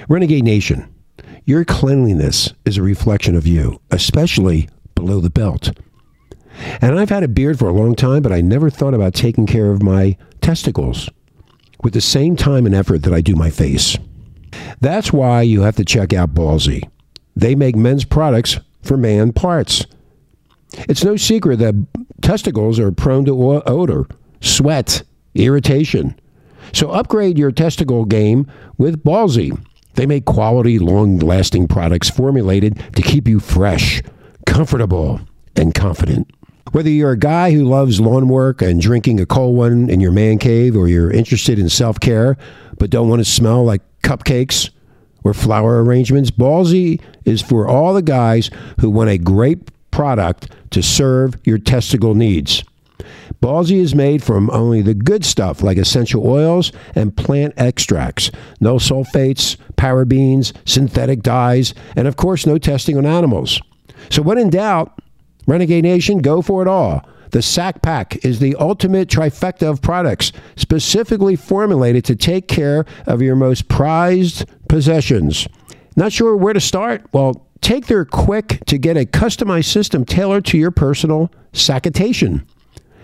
Renegade 0.09 0.44
Nation, 0.44 0.92
your 1.44 1.64
cleanliness 1.64 2.52
is 2.64 2.76
a 2.76 2.82
reflection 2.82 3.37
of 3.37 3.47
you, 3.47 3.80
especially 3.92 4.68
below 4.97 5.20
the 5.20 5.30
belt. 5.30 5.70
And 6.81 6.99
I've 6.99 7.11
had 7.11 7.23
a 7.23 7.29
beard 7.29 7.59
for 7.59 7.69
a 7.69 7.73
long 7.73 7.95
time, 7.95 8.23
but 8.23 8.33
I 8.33 8.40
never 8.40 8.71
thought 8.71 8.95
about 8.95 9.14
taking 9.14 9.47
care 9.47 9.71
of 9.71 9.83
my 9.83 10.17
testicles 10.40 11.09
with 11.83 11.95
the 11.95 12.00
same 12.00 12.37
time 12.37 12.67
and 12.67 12.75
effort 12.75 13.02
that 13.02 13.14
I 13.14 13.21
do 13.21 13.35
my 13.35 13.50
face. 13.50 13.97
That's 14.81 15.12
why 15.12 15.43
you 15.43 15.62
have 15.62 15.76
to 15.76 15.85
check 15.85 16.12
out 16.12 16.35
Ballsy. 16.35 16.88
They 17.37 17.55
make 17.55 17.76
men's 17.76 18.05
products 18.05 18.59
for 18.83 18.97
man 18.97 19.33
parts. 19.33 19.87
It's 20.88 21.05
no 21.05 21.17
secret 21.17 21.59
that 21.59 21.75
testicles 22.23 22.79
are 22.79 22.93
prone 22.93 23.25
to 23.25 23.62
odor, 23.67 24.07
sweat, 24.40 25.02
irritation. 25.35 26.19
So 26.73 26.90
upgrade 26.90 27.38
your 27.38 27.50
testicle 27.50 28.05
game 28.05 28.50
with 28.79 29.02
Ballsy. 29.02 29.59
They 29.95 30.07
make 30.07 30.25
quality, 30.25 30.79
long 30.79 31.19
lasting 31.19 31.69
products 31.69 32.09
formulated 32.09 32.83
to 32.95 33.02
keep 33.02 33.26
you 33.26 33.40
fresh, 33.40 34.02
comfortable, 34.47 35.21
and 35.57 35.75
confident. 35.75 36.31
Whether 36.73 36.91
you're 36.91 37.11
a 37.11 37.19
guy 37.19 37.50
who 37.50 37.65
loves 37.65 38.00
lawn 38.00 38.29
work 38.29 38.62
and 38.62 38.81
drinking 38.81 39.19
a 39.19 39.27
cold 39.27 39.57
one 39.57 39.91
in 39.91 39.99
your 39.99 40.12
man 40.12 40.39
cave, 40.39 40.77
or 40.77 40.87
you're 40.87 41.11
interested 41.11 41.59
in 41.59 41.69
self 41.69 41.99
care 41.99 42.37
but 42.79 42.91
don't 42.91 43.09
want 43.09 43.21
to 43.21 43.25
smell 43.25 43.65
like 43.65 43.83
cupcakes 44.03 44.71
or 45.25 45.35
flower 45.35 45.83
arrangements, 45.85 46.31
Ballsy 46.31 47.00
is 47.25 47.43
for 47.43 47.69
all 47.69 47.93
the 47.93 48.03
guys 48.03 48.50
who 48.81 48.89
want 48.89 49.11
a 49.11 49.19
great 49.19 49.71
product 49.91 50.49
to 50.71 50.83
serve 50.83 51.35
your 51.45 51.59
testicle 51.59 52.15
needs. 52.15 52.65
Ballsy 53.43 53.79
is 53.79 53.95
made 53.95 54.23
from 54.23 54.50
only 54.50 54.83
the 54.83 54.95
good 54.95 55.25
stuff 55.25 55.62
like 55.62 55.79
essential 55.79 56.27
oils 56.27 56.73
and 56.95 57.17
plant 57.17 57.55
extracts. 57.57 58.31
No 58.61 58.77
sulfates, 58.77 59.57
parabens, 59.77 60.53
synthetic 60.67 61.23
dyes, 61.23 61.75
and 61.97 62.07
of 62.07 62.17
course, 62.17 62.47
no 62.47 62.59
testing 62.59 62.97
on 62.97 63.07
animals. 63.07 63.61
So, 64.11 64.23
when 64.23 64.39
in 64.39 64.50
doubt, 64.50 64.99
Renegade 65.50 65.83
Nation, 65.83 66.19
go 66.19 66.42
for 66.42 66.62
it 66.62 66.69
all. 66.69 67.04
The 67.33 67.42
Sack 67.42 67.83
Pack 67.83 68.25
is 68.25 68.38
the 68.38 68.54
ultimate 68.54 69.09
trifecta 69.09 69.69
of 69.69 69.83
products 69.83 70.30
specifically 70.54 71.35
formulated 71.35 72.04
to 72.04 72.14
take 72.14 72.47
care 72.47 72.85
of 73.04 73.21
your 73.21 73.35
most 73.35 73.66
prized 73.66 74.49
possessions. 74.69 75.49
Not 75.97 76.12
sure 76.12 76.37
where 76.37 76.52
to 76.52 76.61
start? 76.61 77.04
Well, 77.12 77.49
take 77.61 77.87
their 77.87 78.04
quick 78.04 78.62
to 78.66 78.78
get 78.78 78.97
a 78.97 79.04
customized 79.04 79.73
system 79.73 80.04
tailored 80.04 80.45
to 80.47 80.59
your 80.59 80.71
personal 80.71 81.33
sacketation. 81.52 82.47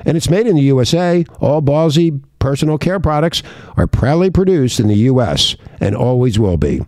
And 0.04 0.16
it's 0.16 0.30
made 0.30 0.46
in 0.46 0.54
the 0.54 0.62
USA. 0.62 1.24
All 1.40 1.60
Ballsy 1.60 2.22
personal 2.38 2.78
care 2.78 3.00
products 3.00 3.42
are 3.76 3.88
proudly 3.88 4.30
produced 4.30 4.78
in 4.78 4.86
the 4.86 4.94
U.S. 5.10 5.56
and 5.80 5.96
always 5.96 6.38
will 6.38 6.56
be. 6.56 6.80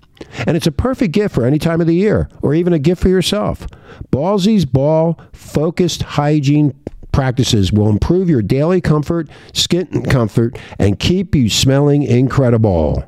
And 0.46 0.56
it's 0.56 0.66
a 0.66 0.72
perfect 0.72 1.12
gift 1.12 1.34
for 1.34 1.44
any 1.44 1.58
time 1.58 1.80
of 1.80 1.86
the 1.86 1.94
year 1.94 2.28
or 2.42 2.54
even 2.54 2.72
a 2.72 2.78
gift 2.78 3.02
for 3.02 3.08
yourself. 3.08 3.66
Ballsy's 4.10 4.64
ball 4.64 5.20
focused 5.32 6.02
hygiene 6.02 6.74
practices 7.12 7.72
will 7.72 7.88
improve 7.88 8.30
your 8.30 8.42
daily 8.42 8.80
comfort, 8.80 9.28
skin 9.52 10.04
comfort, 10.04 10.58
and 10.78 10.98
keep 10.98 11.34
you 11.34 11.48
smelling 11.50 12.02
incredible. 12.02 13.04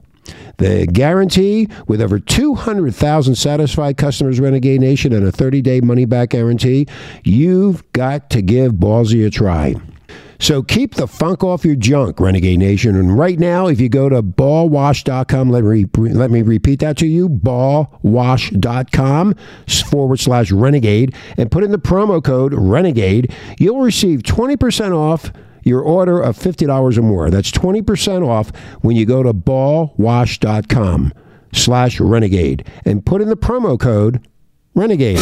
The 0.58 0.86
guarantee 0.86 1.68
with 1.86 2.02
over 2.02 2.18
200,000 2.18 3.34
satisfied 3.34 3.96
customers, 3.96 4.40
Renegade 4.40 4.80
Nation, 4.80 5.12
and 5.12 5.26
a 5.26 5.32
30 5.32 5.62
day 5.62 5.80
money 5.80 6.04
back 6.04 6.30
guarantee, 6.30 6.86
you've 7.24 7.90
got 7.92 8.30
to 8.30 8.42
give 8.42 8.74
Ballsy 8.74 9.26
a 9.26 9.30
try. 9.30 9.74
So 10.40 10.62
keep 10.62 10.94
the 10.94 11.06
funk 11.06 11.44
off 11.44 11.64
your 11.64 11.76
junk, 11.76 12.18
Renegade 12.18 12.58
Nation. 12.58 12.96
And 12.96 13.16
right 13.16 13.38
now, 13.38 13.68
if 13.68 13.78
you 13.78 13.88
go 13.88 14.08
to 14.08 14.22
ballwash.com, 14.22 15.50
let 15.50 15.64
me, 15.64 15.84
let 16.08 16.30
me 16.30 16.42
repeat 16.42 16.80
that 16.80 16.96
to 16.96 17.06
you 17.06 17.28
ballwash.com 17.28 19.34
forward 19.90 20.18
slash 20.18 20.50
renegade, 20.50 21.14
and 21.36 21.50
put 21.50 21.62
in 21.62 21.70
the 21.70 21.78
promo 21.78 22.24
code 22.24 22.54
renegade, 22.54 23.32
you'll 23.58 23.80
receive 23.80 24.20
20% 24.20 24.96
off 24.96 25.30
your 25.62 25.82
order 25.82 26.20
of 26.20 26.38
$50 26.38 26.96
or 26.96 27.02
more. 27.02 27.30
That's 27.30 27.50
20% 27.50 28.26
off 28.26 28.50
when 28.80 28.96
you 28.96 29.04
go 29.04 29.22
to 29.22 29.34
ballwash.com 29.34 31.12
slash 31.52 32.00
renegade 32.00 32.66
and 32.84 33.04
put 33.04 33.20
in 33.20 33.28
the 33.28 33.36
promo 33.36 33.78
code 33.78 34.26
renegade. 34.74 35.18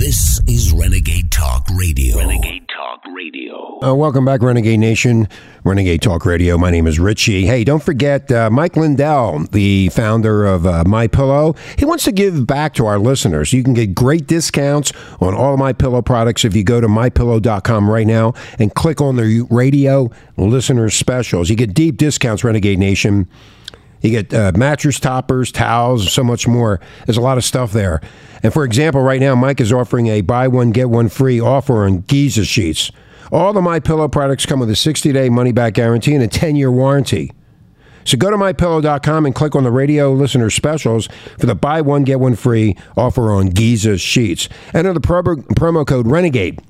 This 0.00 0.40
is 0.46 0.72
Renegade 0.72 1.30
Talk 1.30 1.68
Radio. 1.74 2.16
Renegade 2.16 2.66
Talk 2.74 3.02
Radio. 3.14 3.78
Uh, 3.84 3.94
welcome 3.94 4.24
back, 4.24 4.40
Renegade 4.40 4.80
Nation. 4.80 5.28
Renegade 5.62 6.00
Talk 6.00 6.24
Radio. 6.24 6.56
My 6.56 6.70
name 6.70 6.86
is 6.86 6.98
Richie. 6.98 7.44
Hey, 7.44 7.64
don't 7.64 7.82
forget 7.82 8.32
uh, 8.32 8.48
Mike 8.48 8.78
Lindell, 8.78 9.40
the 9.52 9.90
founder 9.90 10.46
of 10.46 10.64
uh, 10.64 10.84
My 10.86 11.06
Pillow. 11.06 11.54
He 11.76 11.84
wants 11.84 12.04
to 12.04 12.12
give 12.12 12.46
back 12.46 12.72
to 12.76 12.86
our 12.86 12.98
listeners. 12.98 13.52
You 13.52 13.62
can 13.62 13.74
get 13.74 13.94
great 13.94 14.26
discounts 14.26 14.90
on 15.20 15.34
all 15.34 15.58
My 15.58 15.74
Pillow 15.74 16.00
products 16.00 16.46
if 16.46 16.56
you 16.56 16.64
go 16.64 16.80
to 16.80 16.88
mypillow.com 16.88 17.90
right 17.90 18.06
now 18.06 18.32
and 18.58 18.74
click 18.74 19.02
on 19.02 19.16
the 19.16 19.46
radio 19.50 20.10
listener 20.38 20.88
specials. 20.88 21.50
You 21.50 21.56
get 21.56 21.74
deep 21.74 21.98
discounts, 21.98 22.42
Renegade 22.42 22.78
Nation. 22.78 23.28
You 24.00 24.10
get 24.10 24.32
uh, 24.32 24.52
mattress 24.54 24.98
toppers, 24.98 25.52
towels, 25.52 26.12
so 26.12 26.24
much 26.24 26.48
more. 26.48 26.80
There's 27.06 27.16
a 27.16 27.22
lot 27.22 27.38
of 27.38 27.44
stuff 27.44 27.72
there. 27.72 28.00
And 28.42 28.52
for 28.52 28.64
example, 28.64 29.02
right 29.02 29.20
now, 29.20 29.34
Mike 29.34 29.60
is 29.60 29.72
offering 29.72 30.06
a 30.06 30.22
buy 30.22 30.48
one 30.48 30.70
get 30.70 30.88
one 30.88 31.08
free 31.08 31.40
offer 31.40 31.84
on 31.84 32.00
Giza 32.00 32.44
sheets. 32.44 32.90
All 33.30 33.52
the 33.52 33.60
My 33.60 33.78
Pillow 33.78 34.08
products 34.08 34.46
come 34.46 34.60
with 34.60 34.70
a 34.70 34.76
60 34.76 35.12
day 35.12 35.28
money 35.28 35.52
back 35.52 35.74
guarantee 35.74 36.14
and 36.14 36.22
a 36.22 36.28
10 36.28 36.56
year 36.56 36.70
warranty. 36.70 37.32
So 38.04 38.16
go 38.16 38.30
to 38.30 38.36
mypillow.com 38.36 39.26
and 39.26 39.34
click 39.34 39.54
on 39.54 39.62
the 39.62 39.70
radio 39.70 40.12
listener 40.12 40.48
specials 40.50 41.08
for 41.38 41.46
the 41.46 41.54
buy 41.54 41.82
one 41.82 42.02
get 42.02 42.18
one 42.18 42.34
free 42.34 42.76
offer 42.96 43.30
on 43.30 43.48
Giza 43.48 43.98
sheets. 43.98 44.48
Enter 44.72 44.94
the 44.94 45.00
pro- 45.00 45.22
promo 45.22 45.86
code 45.86 46.06
Renegade. 46.06 46.60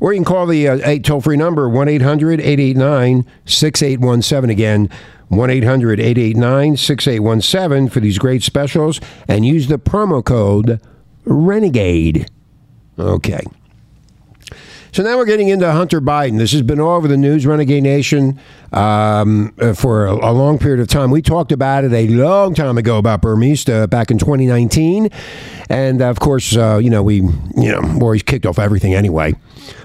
Or 0.00 0.12
you 0.12 0.18
can 0.18 0.24
call 0.24 0.46
the 0.46 0.68
uh, 0.68 0.98
toll 1.00 1.20
free 1.20 1.36
number 1.36 1.68
1 1.68 1.88
800 1.88 2.40
889 2.40 3.26
6817 3.44 4.50
again. 4.50 4.90
1 5.28 5.50
800 5.50 6.00
889 6.00 6.76
6817 6.76 7.88
for 7.88 8.00
these 8.00 8.18
great 8.18 8.42
specials 8.42 9.00
and 9.26 9.46
use 9.46 9.68
the 9.68 9.78
promo 9.78 10.24
code 10.24 10.80
RENEGADE. 11.24 12.28
Okay. 12.98 13.42
So 14.94 15.02
now 15.02 15.16
we're 15.16 15.24
getting 15.24 15.48
into 15.48 15.72
Hunter 15.72 16.00
Biden. 16.00 16.38
This 16.38 16.52
has 16.52 16.62
been 16.62 16.78
all 16.78 16.94
over 16.94 17.08
the 17.08 17.16
news, 17.16 17.44
Renegade 17.44 17.82
Nation, 17.82 18.40
um, 18.72 19.52
uh, 19.60 19.72
for 19.72 20.06
a, 20.06 20.12
a, 20.12 20.30
long 20.30 20.56
period 20.56 20.78
of 20.78 20.86
time. 20.86 21.10
We 21.10 21.20
talked 21.20 21.50
about 21.50 21.82
it 21.82 21.92
a 21.92 22.06
long 22.06 22.54
time 22.54 22.78
ago 22.78 22.98
about 22.98 23.20
Burisma 23.20 23.90
back 23.90 24.12
in 24.12 24.18
2019, 24.18 25.10
and 25.68 26.00
of 26.00 26.20
course, 26.20 26.56
uh, 26.56 26.78
you 26.80 26.90
know 26.90 27.02
we, 27.02 27.16
you 27.16 27.72
know, 27.72 27.80
always 28.00 28.22
kicked 28.22 28.46
off 28.46 28.56
everything 28.56 28.94
anyway. 28.94 29.34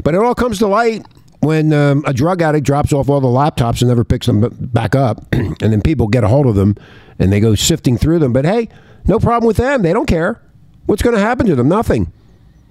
But 0.03 0.13
it 0.13 0.19
all 0.19 0.35
comes 0.35 0.59
to 0.59 0.67
light 0.67 1.07
when 1.39 1.73
um, 1.73 2.03
a 2.05 2.13
drug 2.13 2.43
addict 2.43 2.67
drops 2.67 2.93
off 2.93 3.09
all 3.09 3.19
the 3.19 3.27
laptops 3.27 3.81
and 3.81 3.89
never 3.89 4.03
picks 4.03 4.27
them 4.27 4.47
back 4.59 4.93
up, 4.93 5.25
and 5.31 5.57
then 5.59 5.81
people 5.81 6.07
get 6.07 6.23
a 6.23 6.27
hold 6.27 6.45
of 6.45 6.53
them 6.53 6.75
and 7.17 7.33
they 7.33 7.39
go 7.39 7.55
sifting 7.55 7.97
through 7.97 8.19
them. 8.19 8.31
But 8.31 8.45
hey, 8.45 8.69
no 9.05 9.17
problem 9.17 9.47
with 9.47 9.57
them. 9.57 9.81
They 9.81 9.91
don't 9.91 10.05
care. 10.05 10.39
What's 10.85 11.01
going 11.01 11.15
to 11.15 11.21
happen 11.21 11.47
to 11.47 11.55
them? 11.55 11.67
Nothing. 11.67 12.13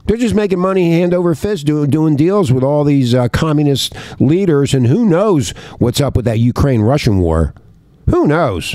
They're 0.08 0.16
just 0.16 0.34
making 0.34 0.58
money 0.58 0.90
hand 0.90 1.12
over 1.12 1.34
fist, 1.34 1.66
doing 1.66 1.90
doing 1.90 2.16
deals 2.16 2.50
with 2.50 2.64
all 2.64 2.82
these 2.82 3.14
uh, 3.14 3.28
communist 3.28 3.94
leaders, 4.18 4.72
and 4.72 4.86
who 4.86 5.04
knows 5.04 5.50
what's 5.78 6.00
up 6.00 6.16
with 6.16 6.24
that 6.24 6.38
Ukraine 6.38 6.80
Russian 6.80 7.18
war? 7.18 7.52
Who 8.08 8.26
knows? 8.26 8.74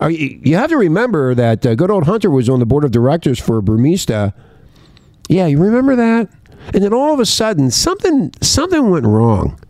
Uh, 0.00 0.06
you 0.06 0.56
have 0.56 0.70
to 0.70 0.78
remember 0.78 1.34
that 1.34 1.66
uh, 1.66 1.74
good 1.74 1.90
old 1.90 2.04
Hunter 2.04 2.30
was 2.30 2.48
on 2.48 2.58
the 2.58 2.64
board 2.64 2.84
of 2.84 2.90
directors 2.90 3.38
for 3.38 3.60
Burisma. 3.60 4.32
Yeah, 5.28 5.44
you 5.44 5.62
remember 5.62 5.94
that? 5.96 6.30
And 6.72 6.82
then 6.82 6.94
all 6.94 7.12
of 7.12 7.20
a 7.20 7.26
sudden, 7.26 7.70
something 7.70 8.32
something 8.40 8.88
went 8.88 9.04
wrong. 9.04 9.60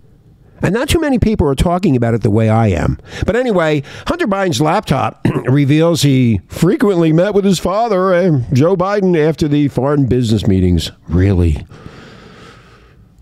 And 0.63 0.75
not 0.75 0.89
too 0.89 1.01
many 1.01 1.19
people 1.19 1.49
are 1.49 1.55
talking 1.55 1.97
about 1.97 2.15
it 2.15 2.23
the 2.23 2.31
way 2.31 2.49
I 2.49 2.69
am. 2.69 2.99
But 3.25 3.37
anyway, 3.37 3.83
Hunter 4.07 4.27
Biden's 4.27 4.61
laptop 4.61 5.27
reveals 5.47 6.03
he 6.03 6.41
frequently 6.49 7.13
met 7.13 7.35
with 7.35 7.45
his 7.45 7.59
father, 7.59 8.45
Joe 8.53 8.77
Biden, 8.77 9.17
after 9.17 9.49
the 9.49 9.69
foreign 9.69 10.07
business 10.07 10.47
meetings. 10.47 10.91
Really? 11.09 11.67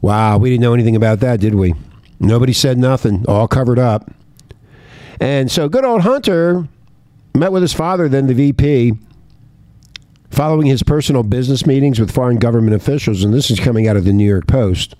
Wow, 0.00 0.38
we 0.38 0.50
didn't 0.50 0.62
know 0.62 0.74
anything 0.74 0.96
about 0.96 1.20
that, 1.20 1.40
did 1.40 1.54
we? 1.54 1.74
Nobody 2.20 2.52
said 2.52 2.78
nothing, 2.78 3.24
all 3.28 3.48
covered 3.48 3.78
up. 3.78 4.10
And 5.20 5.50
so 5.50 5.68
good 5.68 5.84
old 5.84 6.02
Hunter 6.02 6.68
met 7.34 7.52
with 7.52 7.62
his 7.62 7.72
father, 7.72 8.08
then 8.08 8.26
the 8.26 8.34
VP, 8.34 8.94
following 10.30 10.66
his 10.66 10.82
personal 10.82 11.22
business 11.22 11.66
meetings 11.66 11.98
with 11.98 12.10
foreign 12.10 12.38
government 12.38 12.74
officials, 12.74 13.24
and 13.24 13.32
this 13.32 13.50
is 13.50 13.58
coming 13.58 13.88
out 13.88 13.96
of 13.96 14.04
the 14.04 14.12
New 14.12 14.28
York 14.28 14.46
Post, 14.46 14.94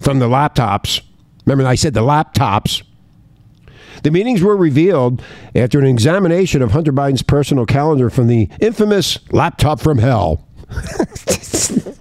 from 0.00 0.18
the 0.18 0.28
laptops. 0.28 1.00
Remember, 1.44 1.68
I 1.68 1.74
said 1.74 1.94
the 1.94 2.00
laptops. 2.00 2.82
The 4.02 4.10
meetings 4.10 4.42
were 4.42 4.56
revealed 4.56 5.22
after 5.54 5.78
an 5.78 5.86
examination 5.86 6.62
of 6.62 6.72
Hunter 6.72 6.92
Biden's 6.92 7.22
personal 7.22 7.66
calendar 7.66 8.10
from 8.10 8.26
the 8.26 8.48
infamous 8.60 9.18
laptop 9.30 9.80
from 9.80 9.98
hell. 9.98 10.44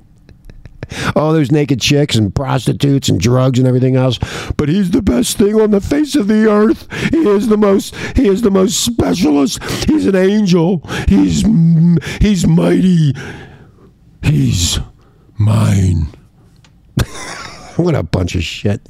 all 1.15 1.33
those 1.33 1.51
naked 1.51 1.81
chicks 1.81 2.15
and 2.15 2.33
prostitutes 2.33 3.09
and 3.09 3.19
drugs 3.19 3.59
and 3.59 3.67
everything 3.67 3.95
else. 3.95 4.19
But 4.57 4.69
he's 4.69 4.91
the 4.91 5.01
best 5.01 5.37
thing 5.37 5.59
on 5.59 5.71
the 5.71 5.81
face 5.81 6.15
of 6.15 6.27
the 6.27 6.49
earth. 6.49 6.87
He 7.11 7.27
is 7.27 7.47
the 7.47 7.57
most. 7.57 7.95
He 8.15 8.27
is 8.27 8.41
the 8.41 8.51
most 8.51 8.83
specialist. 8.83 9.63
He's 9.85 10.05
an 10.05 10.15
angel. 10.15 10.87
He's 11.07 11.43
he's 12.21 12.47
mighty. 12.47 13.13
He's 14.23 14.79
mine. 15.37 16.07
what 17.81 17.95
a 17.95 18.03
bunch 18.03 18.35
of 18.35 18.43
shit. 18.43 18.81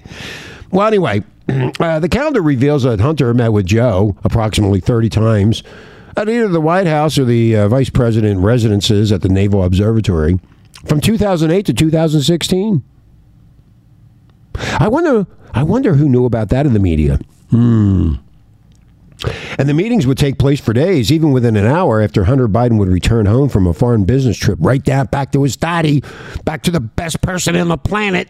well, 0.70 0.86
anyway, 0.86 1.22
uh, 1.80 1.98
the 1.98 2.08
calendar 2.08 2.42
reveals 2.42 2.84
that 2.84 3.00
Hunter 3.00 3.32
met 3.34 3.52
with 3.52 3.66
Joe 3.66 4.16
approximately 4.24 4.80
30 4.80 5.08
times 5.08 5.62
at 6.16 6.28
either 6.28 6.48
the 6.48 6.60
White 6.60 6.86
House 6.86 7.18
or 7.18 7.24
the 7.24 7.56
uh, 7.56 7.68
vice 7.68 7.90
president 7.90 8.40
residences 8.40 9.12
at 9.12 9.22
the 9.22 9.28
Naval 9.28 9.64
Observatory 9.64 10.38
from 10.86 11.00
2008 11.00 11.66
to 11.66 11.72
2016. 11.72 12.82
I 14.54 14.88
wonder. 14.88 15.26
I 15.54 15.62
wonder 15.62 15.94
who 15.94 16.08
knew 16.08 16.24
about 16.24 16.48
that 16.48 16.64
in 16.64 16.72
the 16.72 16.78
media. 16.78 17.18
Hmm. 17.50 18.14
And 19.58 19.68
the 19.68 19.74
meetings 19.74 20.06
would 20.06 20.18
take 20.18 20.38
place 20.38 20.60
for 20.60 20.72
days, 20.72 21.12
even 21.12 21.32
within 21.32 21.56
an 21.56 21.66
hour 21.66 22.00
after 22.00 22.24
Hunter 22.24 22.48
Biden 22.48 22.78
would 22.78 22.88
return 22.88 23.26
home 23.26 23.48
from 23.48 23.66
a 23.66 23.72
foreign 23.72 24.04
business 24.04 24.36
trip, 24.36 24.58
right 24.60 24.82
down 24.82 25.06
back 25.06 25.32
to 25.32 25.42
his 25.42 25.56
daddy, 25.56 26.02
back 26.44 26.62
to 26.64 26.70
the 26.70 26.80
best 26.80 27.20
person 27.22 27.56
on 27.56 27.68
the 27.68 27.78
planet, 27.78 28.28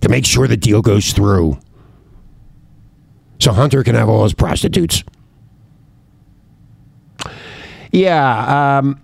to 0.00 0.08
make 0.08 0.24
sure 0.24 0.46
the 0.46 0.56
deal 0.56 0.82
goes 0.82 1.12
through. 1.12 1.58
So 3.40 3.52
Hunter 3.52 3.82
can 3.82 3.94
have 3.94 4.08
all 4.08 4.22
his 4.22 4.34
prostitutes. 4.34 5.02
Yeah. 7.92 8.78
Um, 8.78 9.00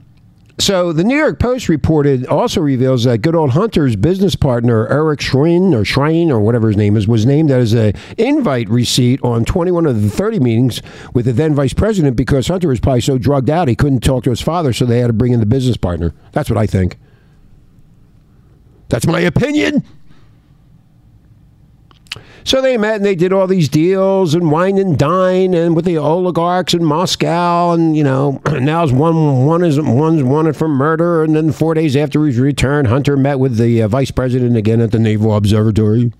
so 0.60 0.92
the 0.92 1.04
New 1.04 1.16
York 1.16 1.38
Post 1.38 1.68
reported 1.68 2.26
also 2.26 2.60
reveals 2.60 3.04
that 3.04 3.18
good 3.18 3.34
old 3.34 3.50
Hunter's 3.50 3.96
business 3.96 4.36
partner 4.36 4.86
Eric 4.88 5.20
Schrein 5.20 5.72
or 5.72 5.82
Schrein 5.82 6.30
or 6.30 6.40
whatever 6.40 6.68
his 6.68 6.76
name 6.76 6.96
is 6.96 7.08
was 7.08 7.26
named 7.26 7.50
as 7.50 7.74
a 7.74 7.92
invite 8.16 8.68
receipt 8.68 9.20
on 9.22 9.44
21 9.44 9.86
of 9.86 10.02
the 10.02 10.10
30 10.10 10.40
meetings 10.40 10.82
with 11.14 11.24
the 11.24 11.32
then 11.32 11.54
vice 11.54 11.72
president 11.72 12.16
because 12.16 12.48
Hunter 12.48 12.68
was 12.68 12.80
probably 12.80 13.00
so 13.00 13.18
drugged 13.18 13.50
out 13.50 13.68
he 13.68 13.74
couldn't 13.74 14.00
talk 14.00 14.24
to 14.24 14.30
his 14.30 14.40
father, 14.40 14.72
so 14.72 14.84
they 14.84 15.00
had 15.00 15.08
to 15.08 15.12
bring 15.12 15.32
in 15.32 15.40
the 15.40 15.46
business 15.46 15.76
partner. 15.76 16.14
That's 16.32 16.50
what 16.50 16.58
I 16.58 16.66
think. 16.66 16.98
That's 18.88 19.06
my 19.06 19.20
opinion. 19.20 19.84
So 22.44 22.60
they 22.60 22.76
met 22.76 22.96
and 22.96 23.04
they 23.04 23.14
did 23.14 23.32
all 23.32 23.46
these 23.46 23.68
deals 23.68 24.34
and 24.34 24.50
wine 24.50 24.78
and 24.78 24.98
dine 24.98 25.54
and 25.54 25.76
with 25.76 25.84
the 25.84 25.98
oligarchs 25.98 26.74
in 26.74 26.84
Moscow 26.84 27.72
and 27.72 27.96
you 27.96 28.02
know 28.02 28.40
now's 28.50 28.92
one 28.92 29.46
one 29.46 29.62
is 29.62 29.80
one's 29.80 30.22
wanted 30.22 30.56
for 30.56 30.68
murder 30.68 31.22
and 31.22 31.36
then 31.36 31.52
four 31.52 31.74
days 31.74 31.96
after 31.96 32.24
his 32.24 32.38
return, 32.38 32.86
Hunter 32.86 33.16
met 33.16 33.38
with 33.38 33.56
the 33.56 33.82
uh, 33.82 33.88
vice 33.88 34.10
president 34.10 34.56
again 34.56 34.80
at 34.80 34.90
the 34.90 34.98
Naval 34.98 35.34
Observatory. 35.34 36.12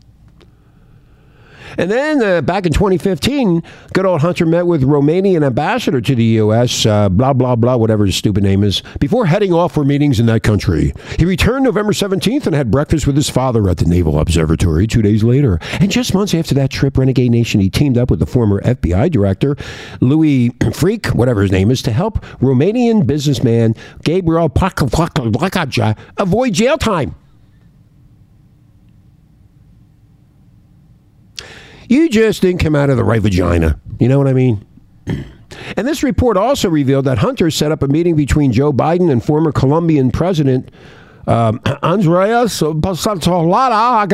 And 1.79 1.91
then 1.91 2.23
uh, 2.23 2.41
back 2.43 2.67
in 2.67 2.73
2015, 2.73 3.63
good 3.95 4.07
old 4.07 4.21
Hunter 4.21 4.47
met 4.47 4.67
with 4.67 4.83
Romanian 4.83 5.45
ambassador 5.45 6.01
to 6.01 6.15
the 6.15 6.25
U.S., 6.25 6.87
uh, 6.87 7.09
blah, 7.09 7.33
blah, 7.33 7.57
blah, 7.57 7.77
whatever 7.77 8.07
his 8.07 8.17
stupid 8.17 8.43
name 8.43 8.65
is, 8.65 8.83
before 8.99 9.27
heading 9.27 9.53
off 9.53 9.75
for 9.75 9.85
meetings 9.85 10.21
in 10.21 10.27
that 10.27 10.43
country. 10.43 10.93
He 11.19 11.25
returned 11.25 11.65
November 11.65 11.93
17th 11.93 12.47
and 12.47 12.55
had 12.55 12.71
breakfast 12.71 13.07
with 13.07 13.17
his 13.17 13.31
father 13.31 13.69
at 13.69 13.79
the 13.79 13.85
Naval 13.85 14.19
Observatory 14.19 14.87
two 14.87 15.03
days 15.03 15.23
later. 15.23 15.59
And 15.81 15.91
just 15.91 16.15
months 16.15 16.35
after 16.35 16.55
that 16.55 16.71
trip, 16.71 16.99
Renegade 16.99 17.31
Nation, 17.31 17.61
he 17.61 17.71
teamed 17.71 17.99
up 17.99 18.11
with 18.11 18.19
the 18.19 18.27
former 18.27 18.61
FBI 18.63 19.11
director, 19.11 19.57
Louis 20.01 20.51
Freak, 20.73 21.07
whatever 21.09 21.43
his 21.43 21.53
name 21.53 21.71
is, 21.71 21.83
to 21.83 21.93
help 21.93 22.21
Romanian 22.41 23.07
businessman 23.07 23.75
Gabriel 24.03 24.49
Plakaja 24.49 25.97
avoid 26.17 26.55
jail 26.55 26.79
time. 26.79 27.15
You 31.91 32.09
just 32.09 32.41
didn't 32.41 32.61
come 32.61 32.77
out 32.77 32.89
of 32.89 32.97
the 32.97 33.03
right 33.03 33.21
vagina. 33.21 33.81
You 33.99 34.07
know 34.07 34.17
what 34.17 34.29
I 34.29 34.33
mean? 34.33 34.65
And 35.77 35.85
this 35.87 36.05
report 36.05 36.37
also 36.37 36.71
revealed 36.71 37.07
that 37.07 37.19
Hunter 37.19 37.51
set 37.51 37.73
up 37.73 37.83
a 37.83 37.89
meeting 37.89 38.15
between 38.15 38.53
Joe 38.53 38.73
Biden 38.73 39.11
and 39.11 39.23
former 39.23 39.51
Colombian 39.51 40.13
President 40.13 40.71
um, 41.27 41.61
Andres 41.83 42.61
Pasatolada 42.61 44.07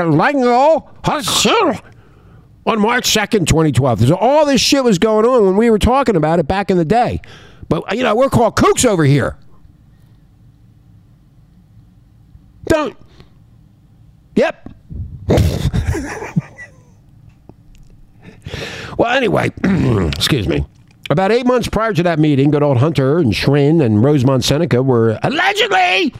on 2.66 2.80
March 2.80 3.10
2nd, 3.10 3.46
2012. 3.46 4.08
So 4.08 4.16
all 4.16 4.46
this 4.46 4.62
shit 4.62 4.82
was 4.82 4.98
going 4.98 5.26
on 5.26 5.44
when 5.44 5.58
we 5.58 5.68
were 5.68 5.78
talking 5.78 6.16
about 6.16 6.38
it 6.38 6.48
back 6.48 6.70
in 6.70 6.78
the 6.78 6.86
day. 6.86 7.20
But, 7.68 7.94
you 7.94 8.02
know, 8.02 8.14
we're 8.14 8.30
called 8.30 8.56
kooks 8.56 8.86
over 8.86 9.04
here. 9.04 9.36
Don't. 12.64 12.96
Yep. 14.34 14.72
Well, 18.98 19.14
anyway, 19.14 19.50
excuse 19.64 20.48
me. 20.48 20.66
About 21.08 21.30
eight 21.30 21.46
months 21.46 21.68
prior 21.68 21.92
to 21.92 22.02
that 22.02 22.18
meeting, 22.18 22.50
good 22.50 22.62
old 22.62 22.78
Hunter 22.78 23.18
and 23.18 23.34
Schrin 23.34 23.80
and 23.80 24.02
Rosemont 24.02 24.42
Seneca 24.44 24.82
were 24.82 25.18
allegedly 25.22 26.12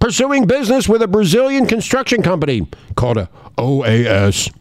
pursuing 0.00 0.46
business 0.46 0.88
with 0.88 1.00
a 1.00 1.08
Brazilian 1.08 1.66
construction 1.66 2.22
company 2.22 2.66
called 2.94 3.16
a 3.16 3.30
OAS, 3.56 4.52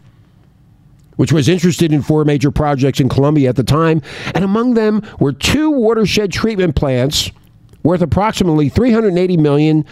which 1.18 1.34
was 1.34 1.50
interested 1.50 1.92
in 1.92 2.02
four 2.02 2.24
major 2.24 2.50
projects 2.50 3.00
in 3.00 3.10
Colombia 3.10 3.50
at 3.50 3.58
the 3.58 3.64
time. 3.64 4.02
And 4.34 4.46
among 4.46 4.76
them 4.76 5.02
were 5.20 5.34
two 5.34 5.70
watershed 5.70 6.32
treatment 6.32 6.76
plants 6.76 7.32
worth 7.84 8.02
approximately 8.02 8.70
380 8.70 9.36
million 9.38 9.86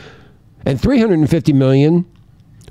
and 0.65 0.79
350 0.79 1.53
million 1.53 2.05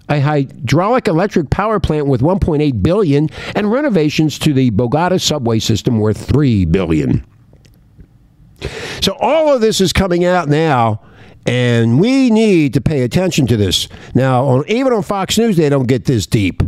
a 0.09 0.21
hydraulic 0.21 1.09
electric 1.09 1.51
power 1.51 1.81
plant 1.81 2.07
with 2.07 2.21
1.8 2.21 2.83
billion 2.83 3.29
and 3.55 3.71
renovations 3.71 4.39
to 4.41 4.53
the 4.53 4.71
Bogota 4.71 5.19
subway 5.19 5.59
system 5.59 5.99
worth 5.99 6.29
3 6.29 6.65
billion. 6.67 7.25
So 9.01 9.17
all 9.21 9.55
of 9.55 9.61
this 9.61 9.81
is 9.81 9.93
coming 9.93 10.25
out 10.25 10.49
now 10.49 11.01
and 11.47 12.01
we 12.01 12.31
need 12.31 12.75
to 12.75 12.81
pay 12.81 13.03
attention 13.03 13.47
to 13.47 13.57
this. 13.57 13.89
Now, 14.15 14.45
on, 14.45 14.65
even 14.69 14.93
on 14.93 15.03
Fox 15.03 15.39
News 15.39 15.57
they 15.57 15.69
don't 15.69 15.87
get 15.87 16.05
this 16.05 16.27
deep. 16.27 16.63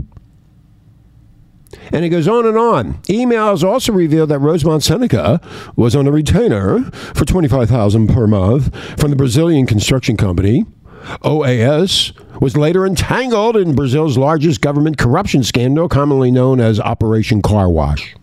And 1.93 2.05
it 2.05 2.11
goes 2.11 2.29
on 2.29 2.47
and 2.47 2.57
on. 2.57 2.95
Emails 3.05 3.65
also 3.65 3.93
revealed 3.93 4.29
that 4.29 4.39
Rosemont 4.39 4.83
Seneca 4.83 5.41
was 5.75 5.97
on 5.97 6.07
a 6.07 6.13
retainer 6.13 6.85
for 6.93 7.25
25000 7.25 8.07
per 8.09 8.27
month 8.27 8.75
from 8.99 9.11
the 9.11 9.17
Brazilian 9.17 9.67
construction 9.67 10.17
company 10.17 10.65
OAS 11.23 12.13
was 12.41 12.57
later 12.57 12.87
entangled 12.87 13.57
in 13.57 13.75
Brazil's 13.75 14.17
largest 14.17 14.61
government 14.61 14.99
corruption 14.99 15.43
scandal, 15.43 15.89
commonly 15.89 16.31
known 16.31 16.61
as 16.61 16.81
Operation 16.81 17.43
Car 17.43 17.69
Wash. 17.69 18.15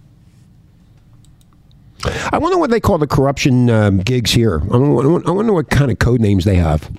I 2.31 2.37
wonder 2.37 2.57
what 2.57 2.69
they 2.69 2.79
call 2.79 2.97
the 2.97 3.07
corruption 3.07 3.69
um, 3.69 3.97
gigs 3.99 4.31
here. 4.31 4.61
I 4.71 4.77
wonder 4.77 5.53
what 5.53 5.69
kind 5.69 5.91
of 5.91 5.99
code 5.99 6.21
names 6.21 6.45
they 6.45 6.55
have. 6.55 6.91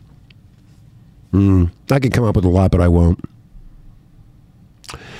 Mm, 1.32 1.70
I 1.90 1.98
could 1.98 2.12
come 2.12 2.24
up 2.24 2.36
with 2.36 2.44
a 2.44 2.48
lot, 2.48 2.70
but 2.70 2.80
I 2.80 2.88
won't. 2.88 3.22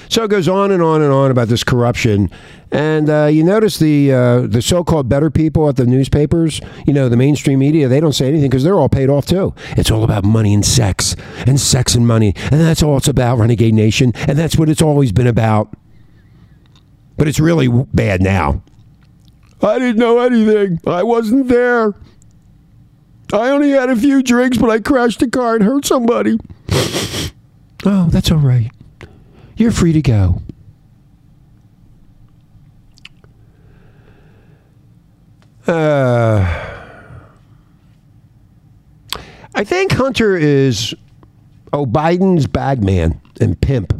So 0.09 0.25
it 0.25 0.31
goes 0.31 0.49
on 0.49 0.71
and 0.71 0.83
on 0.83 1.03
and 1.03 1.13
on 1.13 1.31
about 1.31 1.49
this 1.49 1.63
corruption, 1.63 2.31
and 2.71 3.11
uh, 3.11 3.27
you 3.27 3.45
notice 3.45 3.79
the 3.79 4.13
uh, 4.13 4.41
the 4.47 4.63
so-called 4.63 5.09
better 5.09 5.31
people 5.31 5.69
at 5.69 5.77
the 5.77 5.87
newspapers, 5.87 6.61
you 6.87 6.93
know, 6.93 7.09
the 7.09 7.17
mainstream 7.17 7.59
media, 7.59 7.89
they 7.89 8.01
don't 8.01 8.15
say 8.15 8.29
anything 8.29 8.49
because 8.51 8.65
they're 8.65 8.77
all 8.77 8.89
paid 8.89 9.11
off 9.11 9.27
too. 9.27 9.55
It's 9.77 9.91
all 9.91 10.05
about 10.05 10.25
money 10.25 10.55
and 10.55 10.65
sex, 10.65 11.15
and 11.47 11.61
sex 11.61 11.95
and 11.95 12.07
money, 12.07 12.35
and 12.37 12.61
that's 12.61 12.83
all 12.83 12.97
it's 12.97 13.09
about, 13.09 13.39
Renegade 13.39 13.75
Nation, 13.75 14.13
and 14.15 14.39
that's 14.39 14.57
what 14.57 14.69
it's 14.69 14.83
always 14.83 15.13
been 15.13 15.27
about. 15.27 15.75
But 17.17 17.29
it's 17.29 17.41
really 17.41 17.69
bad 17.69 18.23
now. 18.23 18.63
I 19.61 19.79
didn't 19.79 19.99
know 19.99 20.21
anything. 20.21 20.81
I 20.87 21.03
wasn't 21.03 21.49
there. 21.49 21.95
I 23.33 23.51
only 23.51 23.71
had 23.71 23.91
a 23.91 23.97
few 23.97 24.23
drinks, 24.23 24.57
but 24.57 24.71
I 24.71 24.79
crashed 24.79 25.21
a 25.23 25.29
car 25.29 25.57
and 25.57 25.65
hurt 25.65 25.85
somebody. 25.85 26.39
oh, 27.85 28.09
that's 28.11 28.31
all 28.31 28.39
right. 28.39 28.71
You're 29.59 29.73
free 29.73 29.93
to 29.93 30.03
go. 30.03 30.41
Uh, 35.67 36.47
I 39.57 39.65
think 39.65 39.93
Hunter 39.93 40.37
is 40.37 40.95
oh 41.73 41.85
Biden's 41.85 42.47
bagman 42.47 43.21
and 43.41 43.61
pimp. 43.61 43.93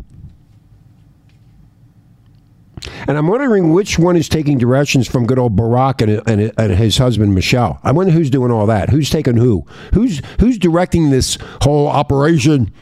And 3.09 3.19
I'm 3.19 3.27
wondering 3.27 3.73
which 3.73 3.99
one 3.99 4.15
is 4.17 4.29
taking 4.29 4.59
directions 4.59 5.09
from 5.09 5.27
good 5.27 5.41
old 5.41 5.57
Barack 5.57 6.03
and, 6.03 6.23
and, 6.29 6.53
and, 6.57 6.79
his 6.79 6.99
husband 6.99 7.35
Michelle. 7.35 7.81
I 7.83 7.91
wonder 7.91 8.13
who's 8.13 8.31
doing 8.31 8.53
all 8.53 8.67
that. 8.67 8.91
Who's 8.91 9.11
taking 9.11 9.37
who? 9.37 9.67
Who's 9.93 10.23
who's 10.39 10.57
directing 10.57 11.11
this 11.11 11.37
whole 11.63 11.89
operation? 11.89 12.73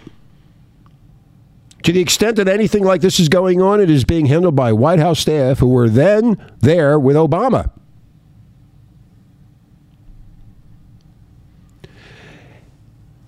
To 1.86 1.92
the 1.92 2.00
extent 2.00 2.34
that 2.38 2.48
anything 2.48 2.82
like 2.82 3.00
this 3.00 3.20
is 3.20 3.28
going 3.28 3.62
on, 3.62 3.80
it 3.80 3.88
is 3.88 4.02
being 4.02 4.26
handled 4.26 4.56
by 4.56 4.72
White 4.72 4.98
House 4.98 5.20
staff 5.20 5.60
who 5.60 5.68
were 5.68 5.88
then 5.88 6.36
there 6.58 6.98
with 6.98 7.14
Obama. 7.14 7.70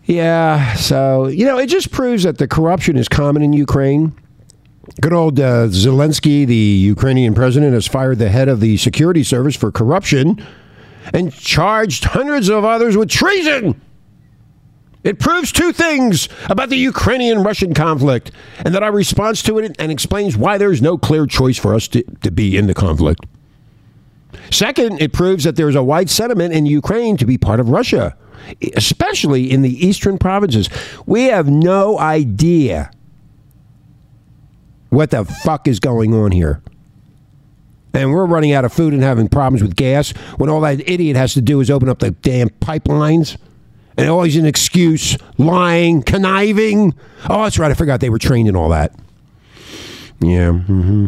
Yeah, 0.06 0.74
so, 0.74 1.28
you 1.28 1.44
know, 1.46 1.56
it 1.56 1.68
just 1.68 1.92
proves 1.92 2.24
that 2.24 2.38
the 2.38 2.48
corruption 2.48 2.96
is 2.96 3.06
common 3.06 3.42
in 3.42 3.52
Ukraine. 3.52 4.12
Good 5.00 5.12
old 5.12 5.38
uh, 5.38 5.68
Zelensky, 5.68 6.44
the 6.44 6.56
Ukrainian 6.56 7.34
president, 7.34 7.74
has 7.74 7.86
fired 7.86 8.18
the 8.18 8.28
head 8.28 8.48
of 8.48 8.58
the 8.58 8.76
security 8.76 9.22
service 9.22 9.54
for 9.54 9.70
corruption 9.70 10.44
and 11.14 11.32
charged 11.32 12.02
hundreds 12.02 12.48
of 12.48 12.64
others 12.64 12.96
with 12.96 13.08
treason. 13.08 13.80
It 15.04 15.18
proves 15.18 15.52
two 15.52 15.72
things 15.72 16.28
about 16.50 16.70
the 16.70 16.76
Ukrainian 16.76 17.42
Russian 17.42 17.72
conflict 17.72 18.32
and 18.64 18.74
that 18.74 18.82
our 18.82 18.92
response 18.92 19.42
to 19.44 19.58
it 19.58 19.76
and 19.78 19.92
explains 19.92 20.36
why 20.36 20.58
there's 20.58 20.82
no 20.82 20.98
clear 20.98 21.26
choice 21.26 21.56
for 21.56 21.74
us 21.74 21.86
to, 21.88 22.02
to 22.22 22.30
be 22.30 22.56
in 22.56 22.66
the 22.66 22.74
conflict. 22.74 23.24
Second, 24.50 25.00
it 25.00 25.12
proves 25.12 25.44
that 25.44 25.56
there's 25.56 25.74
a 25.74 25.82
wide 25.82 26.10
sentiment 26.10 26.52
in 26.52 26.66
Ukraine 26.66 27.16
to 27.18 27.26
be 27.26 27.38
part 27.38 27.60
of 27.60 27.68
Russia, 27.68 28.16
especially 28.76 29.50
in 29.50 29.62
the 29.62 29.86
eastern 29.86 30.18
provinces. 30.18 30.68
We 31.06 31.24
have 31.24 31.48
no 31.48 31.98
idea 31.98 32.90
what 34.90 35.10
the 35.10 35.24
fuck 35.24 35.68
is 35.68 35.80
going 35.80 36.14
on 36.14 36.32
here. 36.32 36.62
And 37.94 38.12
we're 38.12 38.26
running 38.26 38.52
out 38.52 38.64
of 38.64 38.72
food 38.72 38.92
and 38.92 39.02
having 39.02 39.28
problems 39.28 39.62
with 39.62 39.74
gas 39.74 40.10
when 40.36 40.48
all 40.50 40.60
that 40.62 40.88
idiot 40.88 41.16
has 41.16 41.34
to 41.34 41.40
do 41.40 41.60
is 41.60 41.70
open 41.70 41.88
up 41.88 41.98
the 41.98 42.10
damn 42.10 42.48
pipelines. 42.48 43.36
And 43.98 44.08
always 44.08 44.36
an 44.36 44.46
excuse, 44.46 45.18
lying, 45.38 46.02
conniving. 46.02 46.94
Oh, 47.28 47.42
that's 47.42 47.58
right. 47.58 47.70
I 47.70 47.74
forgot 47.74 48.00
they 48.00 48.10
were 48.10 48.18
trained 48.18 48.48
in 48.48 48.54
all 48.54 48.68
that. 48.68 48.94
Yeah. 50.20 50.52
Mm-hmm. 50.52 51.06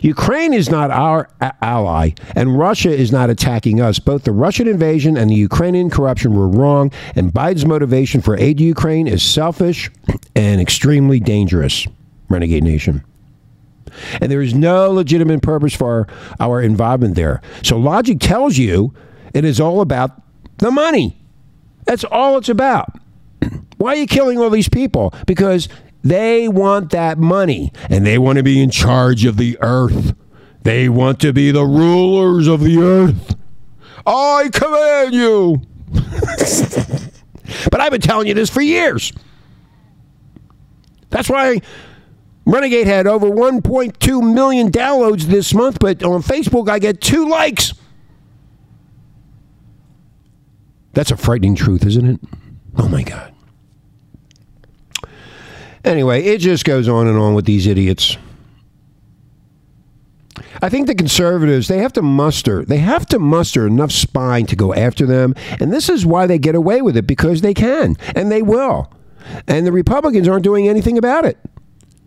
Ukraine 0.00 0.54
is 0.54 0.70
not 0.70 0.90
our 0.90 1.28
a- 1.40 1.52
ally, 1.60 2.10
and 2.34 2.58
Russia 2.58 2.90
is 2.90 3.12
not 3.12 3.30
attacking 3.30 3.80
us. 3.80 3.98
Both 3.98 4.24
the 4.24 4.32
Russian 4.32 4.68
invasion 4.68 5.16
and 5.16 5.30
the 5.30 5.34
Ukrainian 5.34 5.90
corruption 5.90 6.34
were 6.34 6.48
wrong, 6.48 6.92
and 7.16 7.32
Biden's 7.32 7.66
motivation 7.66 8.20
for 8.20 8.36
aid 8.36 8.58
to 8.58 8.64
Ukraine 8.64 9.06
is 9.06 9.22
selfish 9.22 9.90
and 10.34 10.60
extremely 10.60 11.20
dangerous. 11.20 11.86
Renegade 12.28 12.64
Nation. 12.64 13.04
And 14.20 14.30
there 14.30 14.42
is 14.42 14.54
no 14.54 14.90
legitimate 14.90 15.42
purpose 15.42 15.74
for 15.74 16.08
our 16.40 16.62
involvement 16.62 17.14
there. 17.14 17.42
So 17.62 17.76
logic 17.76 18.18
tells 18.20 18.56
you 18.56 18.94
it 19.34 19.44
is 19.44 19.60
all 19.60 19.80
about 19.80 20.20
the 20.58 20.70
money. 20.70 21.20
That's 21.84 22.04
all 22.04 22.38
it's 22.38 22.48
about. 22.48 22.98
Why 23.76 23.92
are 23.92 23.96
you 23.96 24.06
killing 24.06 24.38
all 24.38 24.50
these 24.50 24.68
people? 24.68 25.12
Because 25.26 25.68
they 26.02 26.48
want 26.48 26.90
that 26.90 27.18
money 27.18 27.72
and 27.88 28.06
they 28.06 28.18
want 28.18 28.36
to 28.38 28.42
be 28.42 28.62
in 28.62 28.70
charge 28.70 29.24
of 29.24 29.36
the 29.36 29.58
earth. 29.60 30.14
They 30.62 30.88
want 30.88 31.20
to 31.20 31.32
be 31.32 31.50
the 31.50 31.64
rulers 31.64 32.46
of 32.46 32.60
the 32.60 32.78
earth. 32.78 33.36
I 34.06 34.48
command 34.52 35.14
you. 35.14 35.62
but 37.70 37.80
I've 37.80 37.92
been 37.92 38.00
telling 38.00 38.26
you 38.26 38.34
this 38.34 38.50
for 38.50 38.60
years. 38.60 39.12
That's 41.10 41.28
why 41.28 41.60
Renegade 42.46 42.86
had 42.86 43.06
over 43.06 43.28
1.2 43.28 44.34
million 44.34 44.70
downloads 44.70 45.22
this 45.22 45.54
month, 45.54 45.78
but 45.80 46.02
on 46.02 46.22
Facebook 46.22 46.68
I 46.68 46.78
get 46.78 47.00
two 47.00 47.28
likes. 47.28 47.72
That's 50.94 51.10
a 51.10 51.16
frightening 51.16 51.54
truth, 51.54 51.84
isn't 51.84 52.06
it? 52.06 52.20
Oh 52.76 52.88
my 52.88 53.02
God. 53.02 53.32
Anyway, 55.84 56.22
it 56.22 56.38
just 56.38 56.64
goes 56.64 56.88
on 56.88 57.06
and 57.06 57.18
on 57.18 57.34
with 57.34 57.44
these 57.44 57.66
idiots. 57.66 58.16
I 60.62 60.68
think 60.68 60.86
the 60.86 60.94
conservatives, 60.94 61.68
they 61.68 61.78
have 61.78 61.92
to 61.94 62.02
muster, 62.02 62.64
they 62.64 62.78
have 62.78 63.06
to 63.06 63.18
muster 63.18 63.66
enough 63.66 63.92
spine 63.92 64.46
to 64.46 64.56
go 64.56 64.72
after 64.72 65.04
them. 65.04 65.34
And 65.60 65.72
this 65.72 65.88
is 65.88 66.06
why 66.06 66.26
they 66.26 66.38
get 66.38 66.54
away 66.54 66.80
with 66.80 66.96
it 66.96 67.06
because 67.06 67.42
they 67.42 67.54
can 67.54 67.96
and 68.14 68.32
they 68.32 68.40
will. 68.40 68.90
And 69.46 69.66
the 69.66 69.72
Republicans 69.72 70.26
aren't 70.26 70.44
doing 70.44 70.68
anything 70.68 70.96
about 70.96 71.24
it. 71.24 71.38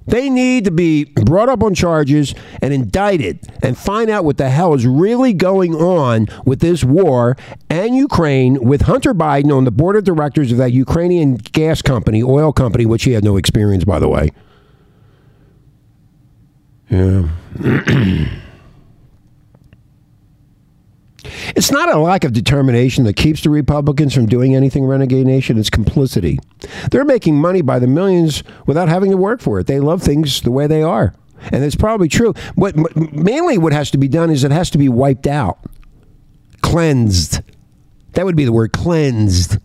They 0.07 0.29
need 0.29 0.63
to 0.65 0.71
be 0.71 1.05
brought 1.05 1.49
up 1.49 1.61
on 1.61 1.75
charges 1.75 2.33
and 2.61 2.73
indicted 2.73 3.39
and 3.61 3.77
find 3.77 4.09
out 4.09 4.23
what 4.23 4.37
the 4.37 4.49
hell 4.49 4.73
is 4.73 4.87
really 4.87 5.33
going 5.33 5.75
on 5.75 6.27
with 6.45 6.59
this 6.59 6.83
war 6.83 7.35
and 7.69 7.95
Ukraine 7.95 8.63
with 8.63 8.81
Hunter 8.83 9.13
Biden 9.13 9.55
on 9.55 9.65
the 9.65 9.71
board 9.71 9.97
of 9.97 10.05
directors 10.05 10.51
of 10.51 10.57
that 10.59 10.71
Ukrainian 10.71 11.35
gas 11.35 11.81
company, 11.81 12.23
oil 12.23 12.53
company, 12.53 12.85
which 12.85 13.03
he 13.03 13.11
had 13.11 13.23
no 13.23 13.35
experience, 13.35 13.83
by 13.83 13.99
the 13.99 14.07
way. 14.07 14.31
Yeah. 16.89 17.27
It's 21.55 21.71
not 21.71 21.93
a 21.93 21.97
lack 21.97 22.23
of 22.23 22.33
determination 22.33 23.03
that 23.05 23.15
keeps 23.15 23.41
the 23.41 23.49
Republicans 23.49 24.13
from 24.13 24.25
doing 24.25 24.55
anything, 24.55 24.85
Renegade 24.85 25.25
Nation. 25.25 25.57
It's 25.57 25.69
complicity. 25.69 26.39
They're 26.91 27.05
making 27.05 27.35
money 27.35 27.61
by 27.61 27.79
the 27.79 27.87
millions 27.87 28.43
without 28.65 28.89
having 28.89 29.11
to 29.11 29.17
work 29.17 29.41
for 29.41 29.59
it. 29.59 29.67
They 29.67 29.79
love 29.79 30.01
things 30.01 30.41
the 30.41 30.51
way 30.51 30.67
they 30.67 30.81
are. 30.81 31.13
And 31.51 31.63
it's 31.63 31.75
probably 31.75 32.09
true. 32.09 32.33
What 32.55 32.75
mainly 32.95 33.57
what 33.57 33.73
has 33.73 33.91
to 33.91 33.97
be 33.97 34.07
done 34.07 34.29
is 34.29 34.43
it 34.43 34.51
has 34.51 34.69
to 34.71 34.77
be 34.77 34.89
wiped 34.89 35.27
out, 35.27 35.59
cleansed. 36.61 37.41
That 38.13 38.25
would 38.25 38.35
be 38.35 38.45
the 38.45 38.51
word 38.51 38.73
cleansed. 38.73 39.57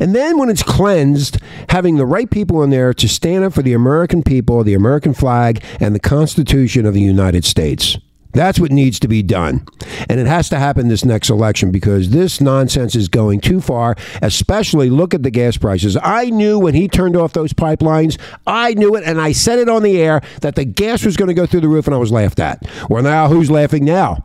And 0.00 0.14
then 0.14 0.38
when 0.38 0.50
it's 0.50 0.62
cleansed, 0.62 1.38
having 1.70 1.96
the 1.96 2.06
right 2.06 2.30
people 2.30 2.62
in 2.62 2.70
there 2.70 2.92
to 2.94 3.08
stand 3.08 3.44
up 3.44 3.54
for 3.54 3.62
the 3.62 3.72
American 3.72 4.22
people, 4.22 4.62
the 4.62 4.74
American 4.74 5.14
flag, 5.14 5.62
and 5.80 5.94
the 5.94 6.00
Constitution 6.00 6.84
of 6.86 6.94
the 6.94 7.00
United 7.00 7.44
States. 7.44 7.96
That's 8.32 8.60
what 8.60 8.70
needs 8.70 9.00
to 9.00 9.08
be 9.08 9.22
done. 9.22 9.66
And 10.08 10.20
it 10.20 10.26
has 10.26 10.48
to 10.50 10.58
happen 10.58 10.88
this 10.88 11.04
next 11.04 11.30
election 11.30 11.70
because 11.70 12.10
this 12.10 12.40
nonsense 12.40 12.94
is 12.94 13.08
going 13.08 13.40
too 13.40 13.60
far, 13.60 13.96
especially 14.22 14.90
look 14.90 15.14
at 15.14 15.22
the 15.22 15.30
gas 15.30 15.56
prices. 15.56 15.96
I 16.02 16.26
knew 16.26 16.58
when 16.58 16.74
he 16.74 16.88
turned 16.88 17.16
off 17.16 17.32
those 17.32 17.52
pipelines, 17.52 18.18
I 18.46 18.74
knew 18.74 18.94
it, 18.96 19.04
and 19.04 19.20
I 19.20 19.32
said 19.32 19.58
it 19.58 19.68
on 19.68 19.82
the 19.82 20.00
air 20.00 20.20
that 20.42 20.56
the 20.56 20.64
gas 20.64 21.04
was 21.04 21.16
going 21.16 21.28
to 21.28 21.34
go 21.34 21.46
through 21.46 21.62
the 21.62 21.68
roof, 21.68 21.86
and 21.86 21.94
I 21.94 21.98
was 21.98 22.12
laughed 22.12 22.38
at. 22.38 22.62
Well, 22.88 23.02
now 23.02 23.28
who's 23.28 23.50
laughing 23.50 23.84
now? 23.84 24.24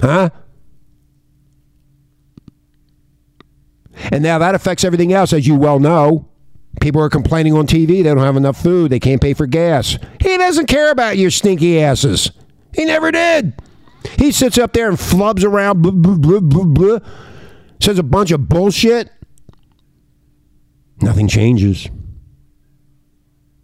Huh? 0.00 0.30
And 4.10 4.22
now 4.22 4.38
that 4.38 4.54
affects 4.54 4.84
everything 4.84 5.12
else, 5.12 5.32
as 5.32 5.46
you 5.46 5.56
well 5.56 5.78
know. 5.78 6.28
People 6.80 7.02
are 7.02 7.10
complaining 7.10 7.52
on 7.52 7.66
TV 7.66 7.86
they 7.86 8.02
don't 8.02 8.18
have 8.18 8.36
enough 8.36 8.60
food, 8.60 8.90
they 8.90 8.98
can't 8.98 9.20
pay 9.20 9.34
for 9.34 9.46
gas. 9.46 9.98
He 10.20 10.36
doesn't 10.38 10.66
care 10.66 10.90
about 10.90 11.18
your 11.18 11.30
stinky 11.30 11.80
asses. 11.80 12.30
He 12.74 12.84
never 12.84 13.10
did. 13.10 13.54
He 14.18 14.32
sits 14.32 14.58
up 14.58 14.72
there 14.72 14.88
and 14.88 14.98
flubs 14.98 15.44
around, 15.44 15.82
blah, 15.82 15.92
blah, 16.40 16.40
blah, 16.40 16.98
says 17.80 17.98
a 17.98 18.02
bunch 18.02 18.30
of 18.30 18.48
bullshit. 18.48 19.10
Nothing 21.00 21.28
changes. 21.28 21.88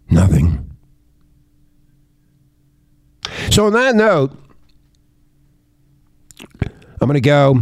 Nothing. 0.09 0.69
So, 3.51 3.65
on 3.65 3.73
that 3.73 3.95
note, 3.95 4.31
I'm 7.01 7.07
going 7.07 7.13
to 7.13 7.21
go. 7.21 7.61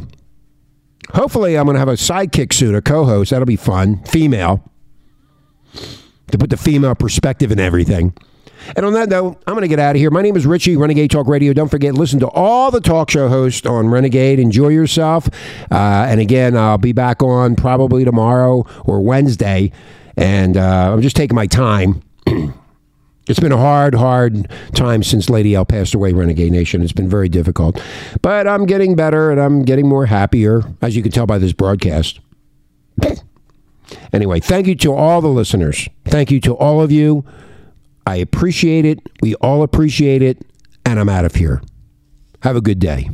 Hopefully, 1.13 1.57
I'm 1.57 1.65
going 1.65 1.75
to 1.75 1.79
have 1.79 1.87
a 1.87 1.93
sidekick 1.93 2.53
soon, 2.53 2.75
a 2.75 2.81
co 2.81 3.05
host. 3.05 3.31
That'll 3.31 3.45
be 3.45 3.55
fun. 3.55 4.03
Female. 4.03 4.63
To 6.31 6.37
put 6.37 6.49
the 6.49 6.57
female 6.57 6.95
perspective 6.95 7.51
in 7.51 7.59
everything. 7.59 8.13
And 8.75 8.85
on 8.85 8.93
that 8.93 9.09
note, 9.09 9.41
I'm 9.47 9.53
going 9.53 9.61
to 9.61 9.67
get 9.67 9.79
out 9.79 9.95
of 9.95 9.99
here. 9.99 10.09
My 10.09 10.21
name 10.21 10.35
is 10.35 10.45
Richie, 10.45 10.75
Renegade 10.75 11.11
Talk 11.11 11.27
Radio. 11.27 11.53
Don't 11.53 11.69
forget, 11.69 11.93
listen 11.93 12.19
to 12.19 12.27
all 12.29 12.71
the 12.71 12.81
talk 12.81 13.09
show 13.09 13.27
hosts 13.27 13.65
on 13.65 13.89
Renegade. 13.89 14.39
Enjoy 14.39 14.69
yourself. 14.69 15.27
Uh, 15.71 16.05
and 16.09 16.19
again, 16.19 16.55
I'll 16.57 16.77
be 16.77 16.91
back 16.93 17.21
on 17.23 17.55
probably 17.55 18.03
tomorrow 18.05 18.65
or 18.85 19.01
Wednesday. 19.01 19.71
And 20.15 20.57
uh, 20.57 20.93
I'm 20.93 21.01
just 21.01 21.15
taking 21.15 21.35
my 21.35 21.47
time. 21.47 22.03
It's 23.27 23.41
been 23.41 23.51
a 23.51 23.57
hard, 23.57 23.93
hard 23.93 24.49
time 24.73 25.03
since 25.03 25.29
Lady 25.29 25.53
L 25.53 25.65
passed 25.65 25.93
away, 25.93 26.13
Renegade 26.13 26.51
Nation. 26.51 26.81
It's 26.81 26.93
been 26.93 27.09
very 27.09 27.27
difficult. 27.27 27.81
But 28.21 28.47
I'm 28.47 28.65
getting 28.65 28.95
better 28.95 29.31
and 29.31 29.39
I'm 29.41 29.63
getting 29.63 29.87
more 29.87 30.05
happier, 30.05 30.63
as 30.81 30.95
you 30.95 31.03
can 31.03 31.11
tell 31.11 31.25
by 31.25 31.37
this 31.37 31.51
broadcast. 31.51 32.21
anyway, 34.13 34.39
thank 34.39 34.65
you 34.65 34.75
to 34.75 34.93
all 34.93 35.19
the 35.19 35.27
listeners. 35.27 35.89
Thank 36.05 36.31
you 36.31 36.39
to 36.41 36.53
all 36.53 36.81
of 36.81 36.89
you. 36.89 37.25
I 38.07 38.15
appreciate 38.15 38.85
it. 38.85 38.99
We 39.21 39.35
all 39.35 39.63
appreciate 39.63 40.21
it. 40.21 40.41
And 40.85 40.97
I'm 40.97 41.09
out 41.09 41.25
of 41.25 41.35
here. 41.35 41.61
Have 42.41 42.55
a 42.55 42.61
good 42.61 42.79
day. 42.79 43.09